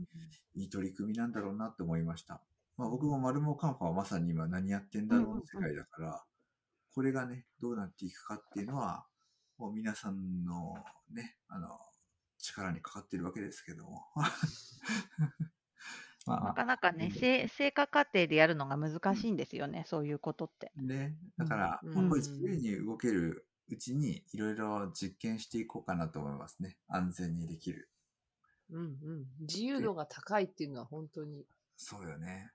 [0.54, 2.42] いい取り組みなんだろうなって思いました。
[2.76, 6.24] まあ僕もマルモカンファはまさに今何やってんだろうの世界だから、
[6.94, 9.06] これがね、どうなっていくかっていうのは、
[9.56, 10.74] もう皆さんの
[11.10, 11.68] ね、あの、
[12.38, 14.04] 力にかかってるわけですけども。
[16.36, 20.72] まなあ、かなかね、うん成成果過程でやるのが難しいんですよね、そういうことって。
[20.76, 26.76] ね、だから、うんまあこれうん自由に動けるうちにいろいろ実験していこうかなと思いますね。
[26.88, 27.90] 安全にできる。
[28.70, 29.26] うんうん。
[29.40, 31.46] 自由度が高いっていうのは本当に。
[31.76, 32.52] そうよね。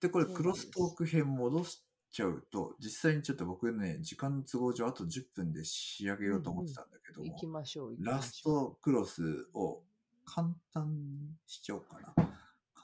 [0.00, 7.90] で、これクロストーク編戻しちゃうと、実際にちょっと僕ね、時間の都合上あと10分で仕上げようと思ってたんだけども、行きましょう。
[7.90, 9.82] 行きまラスしょうトクロスを
[10.24, 12.33] 簡単にしちゃおうかな。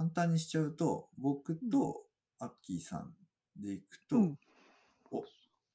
[0.01, 2.07] 簡単にしちゃうと、僕と
[2.39, 3.13] アッキーさん
[3.55, 4.39] でいくと、うん
[5.11, 5.23] お、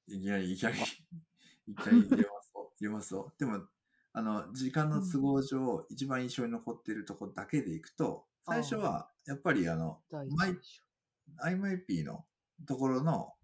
[0.07, 0.77] いきなり、いきなり、
[1.67, 2.71] いきなり入れますよ。
[2.79, 3.33] 入れますよ。
[3.37, 3.67] でも、
[4.13, 12.25] あの、時間の都合上、一番印象に残っているところだけでいくと、最初は、やっぱりあの、第一マイ印象 IMIP の
[12.65, 13.35] ところの、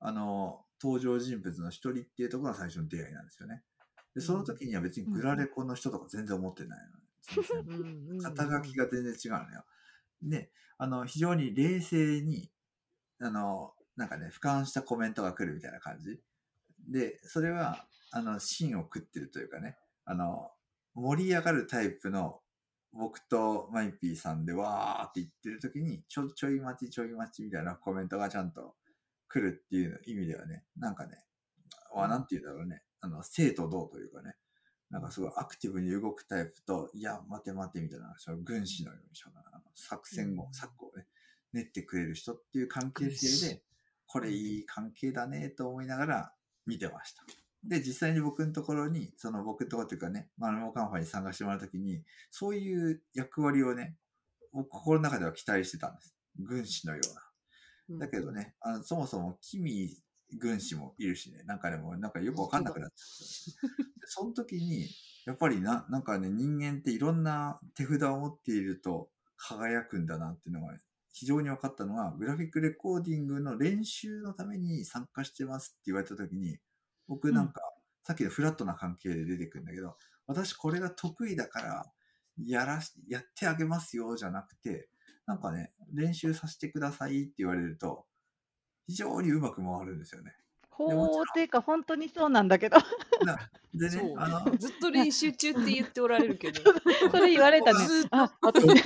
[0.00, 3.64] あの、登場人物の一人っていうところが最初の出会いなんですよね。
[4.14, 6.98] で、その時には別にグラレコの人とか全然思ってないの。
[7.22, 9.64] 全然うんうんうん肩書きが全然違うのよ。
[10.22, 12.50] で、あの、非常に冷静に、
[13.20, 16.20] あの、なんかね、俯瞰したコメントが来るみたいな感じ。
[16.88, 20.50] で、それは、あの、芯を食ってるというかね、あの、
[20.94, 22.40] 盛り上がるタイプの
[22.92, 28.74] 僕とマイピーさんでわーって言ってる時に、ちょ、ちょい待ちちょい待ちみたいなコメントがちゃんと
[29.28, 31.18] 来るっていう意味ではね、なんかね、
[31.94, 34.34] わなんて言うんだろうね、あの、生と同というかね、
[34.90, 39.08] なんかすごいアクティブに動くタイプと、いや、待て待てみたいな、その軍師のように
[39.74, 41.06] 作戦を、うん策をね、
[41.52, 43.62] 練ってくれる人っていう関係性で、
[44.06, 46.32] これいい関係だねと思いながら
[46.66, 47.24] 見てました。
[47.64, 53.96] で、実際に僕のところに、その僕のところというかね、マルモカンファに参加してもらうときに、そういう役割をね、
[54.52, 56.16] 僕心の中では期待してたんです。
[56.38, 57.22] 軍師のような。
[57.88, 59.96] うんだけどね、あのそもそもキミ
[60.38, 63.95] 軍師もいるしね、なんかでもなんかよくわかんなくなっちゃった。
[64.06, 64.86] でその時に、
[65.26, 70.74] やっぱりな、なんかね、人間っていろんな手札を持っていると輝くんだなっていうのが
[71.12, 76.58] 非常に分かったのは、グラフィックレコーディングの練習のために参加してますって言われた時に、
[77.08, 77.60] 僕なんか、
[78.04, 79.96] さっきのフラットな関係で出てくるんだけど、
[80.26, 81.92] 私これが得意だから、
[82.44, 84.88] やらし、やってあげますよじゃなくて、
[85.26, 88.06] なんかね、練習させてくださいって言われると、
[88.86, 90.36] 非常にうまく回るんですよね。
[90.70, 92.76] ほっていうか、本当にそうなんだけど、
[93.24, 96.62] なでねそ、うあの、ずっと練習中って言っておられるけど。
[97.10, 97.78] それ言われたね
[98.10, 98.80] あ、私、そうい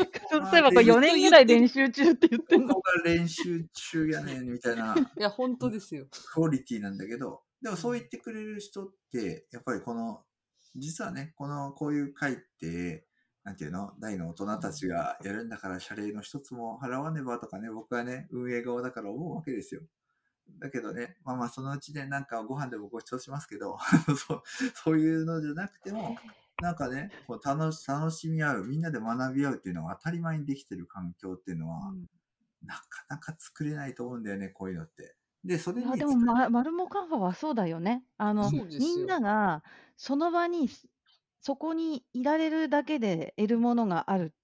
[0.58, 2.74] えばこれ4年ぐらい練習中って言ってんの。
[2.74, 6.06] ここが練習中やねんみたいないや、本当ですよ。
[6.32, 10.24] クオリティなんだけど、でもそう言ってくれる人って、やっぱりこの、
[10.76, 13.06] 実はね、この、こういう会って、
[13.44, 13.94] なんていうの？
[13.98, 19.82] 大の大人たちがやるんだから謝礼の一つも払わねばとかね、僕はね、運営側だから思うわけですよ。
[20.58, 23.78] だけどね、まあまあそのうちでなんかご飯でもご馳走しますけど、
[24.26, 24.42] そう
[24.74, 26.16] そういうのじゃなくても、
[26.60, 31.92] なんかね、こう楽し楽しみ合う、みんなで学び合うっていうのが当たり前にできてる環境っていうのは、
[32.62, 35.16] なかなか作れないと思うんだよね、こういうのって。
[35.44, 38.04] で、それにあでも、ま、マルモカンファはそうだよね。
[38.18, 39.62] あの、そうですよみんなが
[39.96, 40.68] その場に、
[41.40, 44.34] そこにいられるだけで得るものがある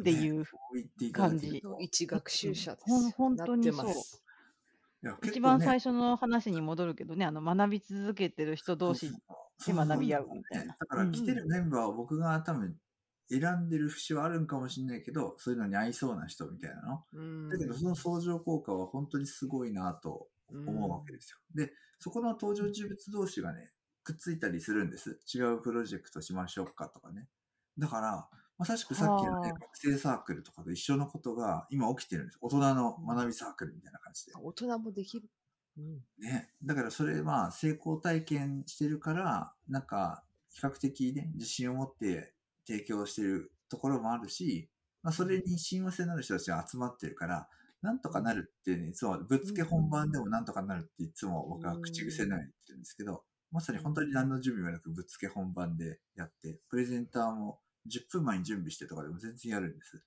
[0.00, 3.10] っていう、そう言っていただけると一学習者です。
[3.16, 4.24] 本当になってます
[5.02, 10.76] いや結構ね一番最初の話に戻るけどね、あの学び続けてる人同士そうで学び合うみたいな。
[10.78, 12.76] だから来てるメンバーを僕が多分
[13.30, 17.04] 選んでる節はあるんかもしれないけど、そういうのに合いそうな人みたいなの。
[17.12, 21.38] うんだけどその相乗効果は本当にすごいなと思うわけですよ。
[21.54, 23.70] で、そこの登場人物同士がね、
[24.02, 25.20] くっついたりするんです。
[25.32, 27.28] 違うプロジェクトしましょうかとかね。
[27.78, 28.28] だから、
[28.60, 32.38] まさしくさっきのねはあ、学生サークルとかと一緒のことが今起きてるんです。
[32.42, 34.32] 大人の学びサークルみたいな感じで。
[34.36, 35.30] 大人もできる。
[35.78, 36.50] うんね。
[36.62, 42.34] だからそれは成功体験してるから、なんか比較的ね、自信を持って
[42.66, 44.68] 提供してるところもあるし、
[45.02, 47.48] まあそれに親和性のある人たちが集まってるから、
[47.80, 57.58] なんとかなるってね、いつもぶっつけ本番でもなんとかなるっていつも僕は口癖のように言ってるんですけど、まさに本当に何の準備もなくぶっつけ本番でやって、プレゼンターも
[57.88, 60.02] 10分前に準備してとかでも全然やるんです。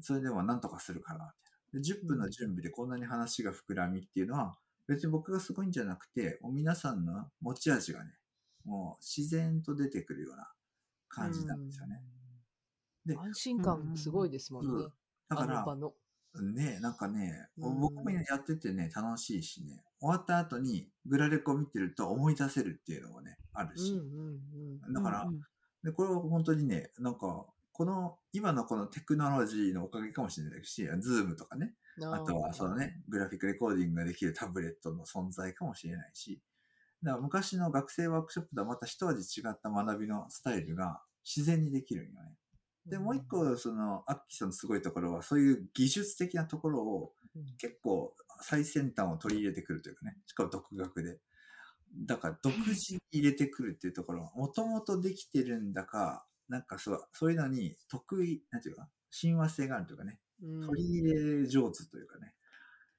[0.00, 1.34] それでもなんとかするから、
[1.72, 1.86] みたいな。
[1.86, 8.10] で10分の準備でこんなに話が膨らみっていうのは、別に僕がすごいんじゃなくて、皆さんの持ち味がね、
[8.64, 10.52] もう自然と出てくるような
[11.08, 12.00] 感じなんですよね。
[13.04, 14.72] で安心感すごいですもんね。
[14.72, 14.92] うん
[15.28, 15.64] だから。
[16.40, 24.00] ね、なんかね、うん僕もやっててね、楽しいしね、終わった後にグラレコ見てると思い出せるっていうのもね、あるし。
[24.94, 25.30] だから、
[25.84, 36.40] で、これは本当にね、なんか、この、今のこのテクノロジーのおかげかもしれないし、 Zoom とかね、あとはそのね、グラフィックレコーディングができるタブレットの存在かもしれないし、
[37.02, 42.36] だから昔の学生ワークショップとはまた一味違った学びのスタイルが自然にできるんよね。
[42.86, 47.46] で、もう一個、その、アッキーさんのすごいところは、そういう技術的なところをうん。
[47.56, 51.18] 結構最先端を取り入れてくるというかね、しかも独学で。
[51.94, 60.66] だから独自に入れてくるっていうところは、もともとできてるんだか、なんかそう、そういうのに得意、なんていうか、親和性があるというかね、うん。
[60.66, 61.12] 取り入
[61.42, 62.34] れ上手というかね、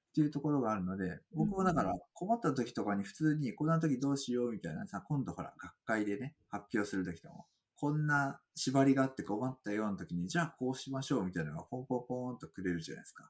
[0.09, 13.29] っていうところがあるので、僕もだから困った時とかに普通に、こんな時どうしようみたいなさ、今度ほら、学会でね、発表する時とかも、こんな縛りがあって困ったような時に、じゃあこうしましょうみたいなのがポンポンポンとくれるじゃないですか。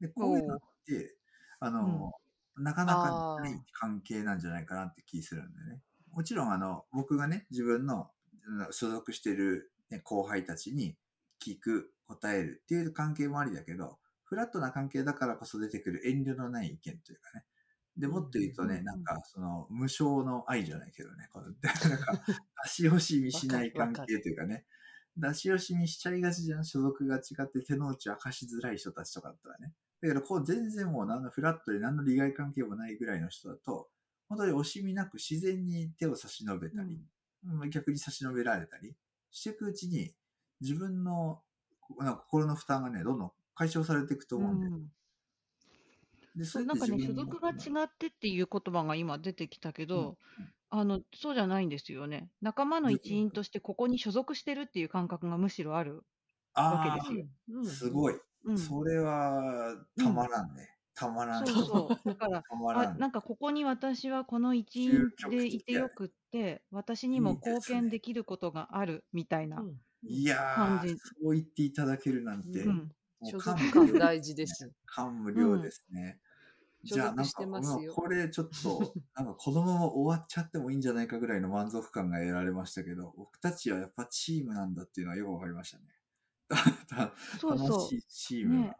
[0.00, 1.16] で、こういうのって、
[1.58, 2.12] あの、
[2.58, 5.80] なかなかない関係なんじゃないかなって気するんだよね。
[6.12, 8.10] もちろん、あの、僕がね、自分の
[8.46, 10.96] うん所属している、ね、後輩たちに
[11.44, 17.44] 聞く、答えるっていう関係もありだけど、フラットな関係だからこそ出てくる遠慮のない意見というかね。
[17.96, 22.22] で、もっと言うとね、うんなんか、その、無償の愛じゃないけどね、この、 なんか、
[22.62, 24.66] 足惜しみしない関係というかね。
[25.16, 26.64] 出し惜しみしちゃいがちじゃん。
[26.64, 29.72] 所属が違って手の内明かしづらい人たちとかだったらね。
[30.02, 33.88] だけど、こう全然もう何のフラットで何の利害関係もないぐらいの人だと、
[34.28, 38.96] 本当に惜しみなく自然に手を差し伸べたり、うん逆に差し伸べられたり
[39.30, 40.12] していくうちに、
[40.60, 41.42] 自分の
[41.88, 44.66] 心の負担がね、どんどん解消されていくと思うんで。
[44.66, 44.90] うん
[46.36, 50.18] で、そなんかね、所属が違ってっていう言葉が今出てきたけど、
[50.68, 52.28] あの、そうじゃないんですよね。
[52.42, 56.04] 仲間の一員としてここに所属してるっていう感覚がむしろある
[56.54, 57.26] わけあですよ。
[57.52, 58.14] うんすごい。
[58.46, 58.58] うん。
[58.58, 60.70] それは、たまらんね。
[60.94, 61.46] たまらん。
[61.46, 62.08] そうそう。
[62.08, 62.42] だから、
[62.74, 62.98] あ、ん。
[62.98, 69.60] なんかここに私はこの一員でいてよくって、私にも貢献できることがあるみたいな。
[69.60, 72.92] うんいやー、感じそう言っていただけるなんて、うん。
[73.24, 74.70] 所感属感大事です。
[74.84, 76.18] 感無量ですね。
[76.84, 85.84] じゃあ、なんか、所属してますよもうこれちょっと、なんかこのまま終わっちゃってもいいんじゃないかぐらいの満足感が得られましたけど、僕たちはやっぱチームなんだっていうのはよくわかりましたね。
[86.88, 88.68] たそうそう楽しいチームが。
[88.68, 88.76] ね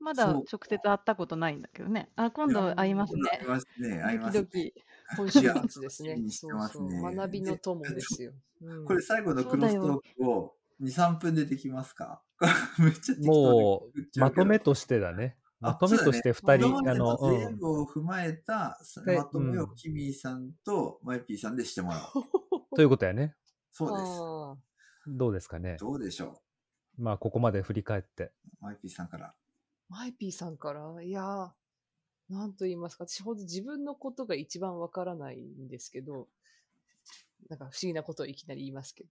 [0.00, 2.08] まだそう直接会ったことないんだけどね。
[2.14, 3.48] あ、今度会いますね会い。
[3.48, 4.00] ますね。
[4.00, 4.72] 会いますね。
[5.16, 6.22] 今週末ですねいや楽しみ。
[6.22, 7.16] にしてそうますねそう。
[7.16, 8.32] 学びの友ですよ。
[8.62, 12.22] うんこれ最後のクロストークを2、3分でできますか？
[12.78, 15.36] めっちゃ適当でもう、まとめとしてだね。
[15.60, 22.24] あまとめとして二人、そうだねあの、うん全部を踏まえたでまとめをうんキミーさんとマイピーさんでしてもらおう。
[22.76, 23.34] ということやね。
[23.72, 25.16] そうです。
[25.16, 25.76] どうですかね。
[25.80, 26.40] どうでしょ
[26.98, 28.24] まあ、ここまで振り返って。
[28.24, 28.30] う
[28.60, 29.34] マイピーさんから。
[29.88, 31.50] マイピーさんから、いやー、
[32.28, 36.28] なんと言いますか、私ほんと自分のことが一番わからないんですけど、
[37.48, 39.10] なんか不思議なことをいきなり言いますけど。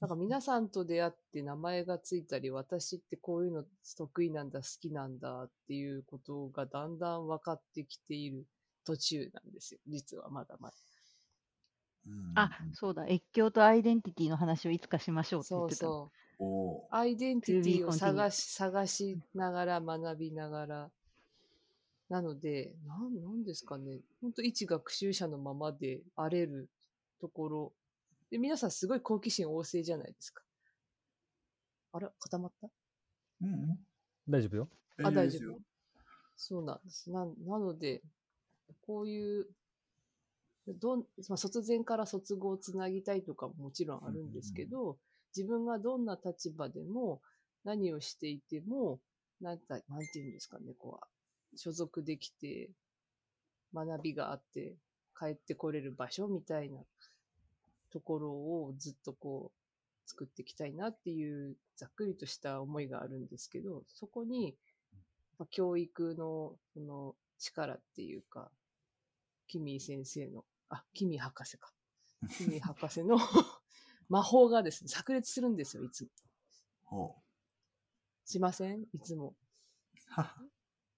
[0.00, 3.64] なんか皆さんと出会って名前がついたり、私ってこういうの
[3.96, 8.46] 得意なんだ、好きなんだっていうことがだんだん分かってきている
[8.84, 9.80] 途中なんですよ。
[9.88, 10.74] 実はまだまだ。
[12.06, 13.06] うんあ、そうだ。
[13.06, 15.80] 越境とアイデンティティの話をいつかしましょうって言ってた。
[15.80, 16.29] そうそう。
[16.90, 20.90] アイデンティティを探し、探しながら学びながら。
[22.08, 24.00] なので、なん、なんですかね。
[24.20, 26.68] 本当一学習者のままであれる
[27.20, 27.72] ところ。
[28.30, 30.42] で、皆さんすごい好奇心旺盛じゃないですか。
[31.92, 32.68] あら、固まった？
[33.42, 33.78] うんうん。
[34.28, 34.68] 大丈夫よ。
[35.04, 35.58] あ、大丈夫。
[36.36, 37.10] そうなんです。
[37.10, 38.02] な、なので、
[38.86, 39.46] こういう、
[40.66, 44.98] どん、まあ、卒前から卒後をつなぎたいとかももちろんあるんですけど、
[45.36, 47.20] 自分がどんな立場でも、
[47.64, 49.00] 何をしていても、
[49.40, 51.00] なんた、なんていうんですかね、こ
[51.52, 52.70] う、所属できて、
[53.74, 54.74] 学びがあって、
[55.18, 56.80] 帰ってこれる場所みたいな
[57.92, 59.60] ところをずっとこう、
[60.08, 64.56] 作っていきたいなっていう、ざっくりとした思いがあるんですけど、そこに、
[65.38, 68.50] まあ教育の、その、力っていうか、
[69.46, 71.72] キミー先生の、あ、キミー博士か。
[72.36, 73.18] キミー博士の
[74.10, 76.08] 魔法がですね、炸裂するんですよ、いつも。
[76.84, 77.16] ほ
[78.26, 78.82] しません？
[78.92, 79.34] いつも。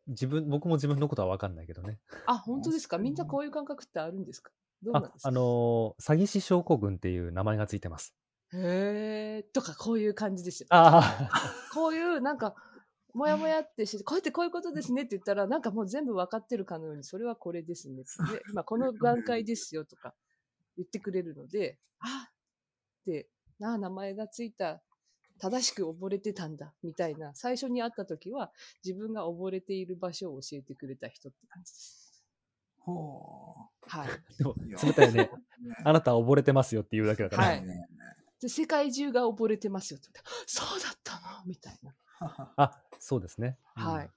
[0.09, 2.01] 自分、僕も自分のことは分かんないけどね。
[2.27, 2.99] あ、本当ですか？
[2.99, 4.51] みんなこういう感覚ってあるんですか？
[4.83, 5.29] どうなんです、か？
[5.29, 8.15] ああのー詐欺師症候群っていう名前がついてます。
[8.55, 10.67] へーとか、こういう感じですよ。
[10.71, 11.31] あ
[11.73, 12.55] こういう、なんか、
[13.15, 17.97] もやもやってして、こうやってこういうことですねって言ったら、なんかもう全部分かってるかのように、それはこれですね。
[17.97, 18.05] で、
[18.51, 20.15] 今この段階ですよとか
[20.77, 22.29] 言ってくれるので、あ
[23.59, 24.83] なあ、名前がついた、
[25.39, 28.53] 正しく溺れてたんだ、みたいな、最初に会った時は、
[28.85, 32.25] 自分が溺れている場所を教えてくれた人って感じです。
[32.79, 34.09] ほはい。
[34.09, 34.21] あ。
[34.37, 35.31] でも冷たいね。
[35.85, 37.45] あなたは溺れてますよって言うだけだから。
[37.45, 37.87] はいね
[38.41, 41.45] で、世界中が溺れてますよって言って、そうだったの？
[41.47, 41.95] みたいな。
[42.57, 43.57] あ、そうですね。
[43.77, 44.11] うんはい。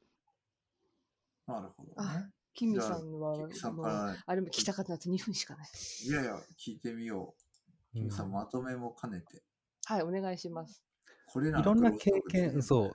[1.45, 5.69] なるほどあね。、キミさんは、んあれも聞きたかったなって2分しかない。
[6.07, 7.44] いやいや、聞いてみよう。
[7.95, 9.41] キミさん、うんまとめも兼ねて。
[9.85, 10.83] はい、お願いします。
[11.27, 12.91] これらのいろんな経験、そう。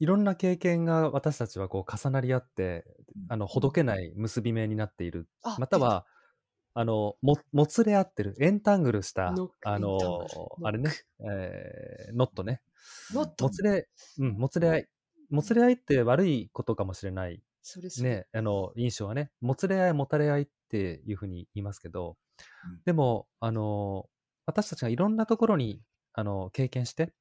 [0.00, 2.84] いろんな経験が私たちはこう重なり合って、
[3.16, 5.28] うんあの、ほどけない結び目になっている。
[5.42, 6.04] あまたは、
[6.74, 9.98] あの、も、もつれ合ってる、エンタングルしたノッ、クあの
[10.64, 10.90] あれね、
[11.20, 12.60] えー、ノットね。
[13.14, 13.88] ノットもつれ、
[14.18, 14.88] うん、もつれ合い。
[15.30, 17.42] もつれ合いって悪いことかもしれない。
[17.62, 18.10] それそれ。
[18.10, 22.16] ね、あの、印象はね、もつれ合い、もたれ合いっていうふうに言いますけど
[22.68, 24.08] うん、でも、あの、
[24.46, 27.12] 私たちがいろんなところに、あの、経験して、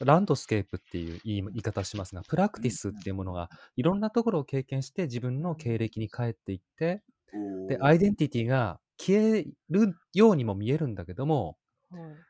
[0.00, 7.02] ランドスケープっていう言い言い方をしますが、プラクティスっていうものが、いろんなところを経験して、自分の経歴に帰っていって、
[7.68, 11.58] で、アイデンティティが消えるようにも見えるんだけども、
[11.90, 12.24] はい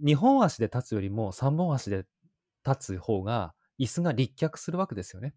[0.00, 2.06] 2本足で立つよりも3本足で
[2.66, 5.34] 立つ方が、椅子が立脚するわけですよね。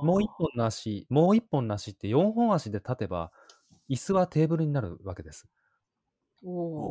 [0.00, 3.32] もう一本の足、もう一本の足って4本足で立てば、
[3.88, 5.48] 椅子はテーブルになるわけです。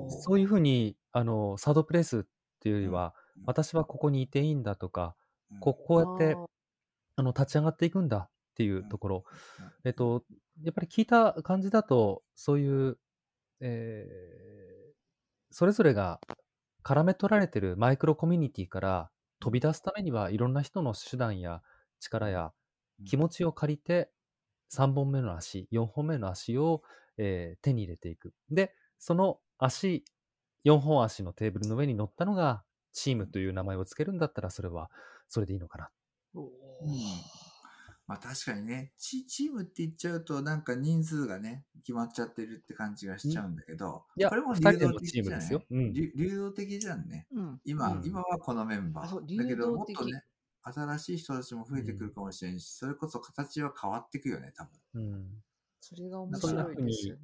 [0.08, 2.24] そういうふうに、あの、サードプレイスっ
[2.60, 3.44] ていうよりは、うん。
[3.46, 5.16] 私はここにいていいんだとか、
[5.52, 5.60] うん。
[5.60, 6.48] ここうやってあー。
[7.16, 9.26] あの立ち上がっていくんだっていうところ、
[9.60, 9.74] うん。
[9.86, 10.26] えっと、
[10.64, 13.00] やっぱり聞いた感じだと、そういう、
[13.62, 14.94] えー
[15.52, 16.20] それぞれが
[16.84, 21.62] 絡め取られてるマイクロコミュニティから飛び出すためにはいろんな人の手段や
[22.00, 22.54] 力や
[23.00, 23.12] うん。
[23.12, 24.12] 気持ちを借りて
[24.70, 26.84] 3本目の足、4本目の足を、
[27.18, 28.34] えー手に入れていく。
[28.50, 30.06] で、その足、
[30.64, 32.64] 4本足のテーブルの上に乗ったのが
[32.94, 34.90] チームという名前をつけるんだったらそれは
[35.28, 35.90] それでいいのかな。
[38.08, 45.64] まあ確かにねチ、チームって言っちゃうとなんか人数がね、決まっちゃってるって感じがしちゃうんだけど、いや、これも2人での流動的じゃないチームですよ。
[45.70, 45.94] うん。
[45.94, 47.28] 流流動的じゃんね。
[47.34, 47.62] うん。
[47.66, 49.38] 今、うん今はこのメンバあそうー。
[49.38, 50.24] だけど、もっとね、
[50.62, 54.72] 新しい人たちも増えてくるかもしれんし、それこそ形は変わっていくよね、多分。
[54.94, 55.44] うん
[55.86, 57.22] それが面白いですよね。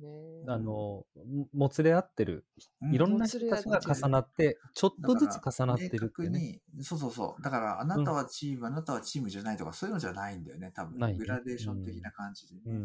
[0.48, 1.06] あの、も
[1.54, 2.46] もつれ合ってる、
[2.82, 6.62] うんいろんな人たちが重なって、ちょっとずつ重なってるってね。
[6.76, 7.42] に、そうそうそう。
[7.42, 11.00] だから、あなたはチーム、あなたはチームじゃないとか、そういうのじゃないんだよね、多分。
[11.00, 12.84] ないねグラデーション的な感じでね。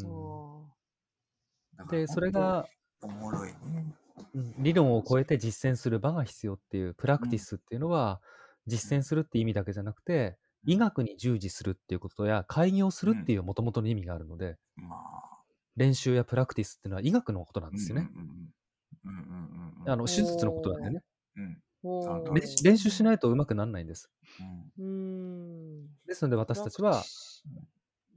[1.91, 2.69] で、それが、
[3.03, 3.57] おもろいね。
[4.33, 8.21] うん理論を超えて実践する場が必要っていう、プラクティスっていうのは、
[8.69, 15.34] 実践するって意味だけじゃなくて、医学に従事するっていうことや、開業するっていうもともとの意味があるので、まあ。
[15.77, 18.11] 練習やプラクティスっていうのは医学のことなんですよね。
[18.11, 18.55] うんうんうん。
[19.05, 19.93] うんうんうん。
[19.93, 21.03] あの、手術のことなんでね。
[22.63, 24.11] 練習しないとうまくならないんです。
[24.41, 24.85] うんうー
[25.87, 25.95] ん。
[26.07, 27.09] ですので私たちは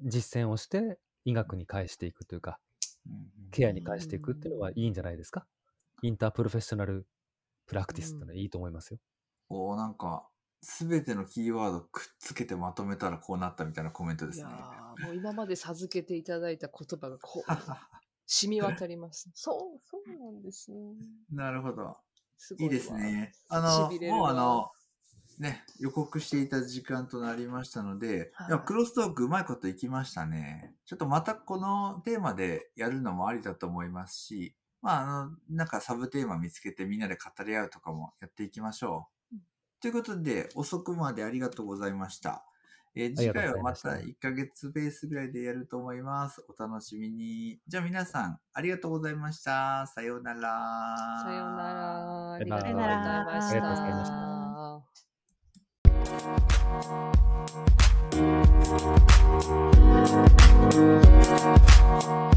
[0.01, 2.59] 実践をして医学に返していくというか、
[3.05, 5.47] うんケアに返していくっていうのはいいんじゃないですか？
[6.03, 8.99] interprofessional practice ってのはいいと思いますよ。
[9.49, 10.29] おーなんか、
[10.69, 14.57] すべてのキーワードくっつけてまとめたらこうなったみたいなコメントですねいや。
[14.99, 17.43] ーもう今まで授けていただいた言葉がこう、
[18.27, 19.31] 染み渡ります。
[19.33, 20.77] そう、そうなんですね。
[21.31, 21.97] なるほど。
[22.37, 23.31] すごわいいですね。
[23.47, 24.69] あの、もうあの、
[25.39, 30.75] ね、予告していた時間となりましたので、はいいやクロストークうまいこといきましたね。
[30.85, 39.16] ちょっとまたこのテーマでやるのもありだと思いますし、まあ、あの、なんかサブテーマ見つけてみんなで語り合うとかもやっていきましょう。
[39.79, 42.43] ということで、遅くまでありがとうございました。
[42.95, 46.43] えー、次回はまた1ヶ月ベースぐらいでやると思います。
[46.49, 47.59] お楽しみに。
[47.67, 49.85] じゃあ皆さん、ありがとうございました。
[49.85, 50.41] さようなら。
[51.23, 52.33] さようなら。
[52.33, 52.85] ありがとうござい
[53.23, 53.49] ました。
[53.49, 54.05] ありがとうございま
[62.01, 62.36] した。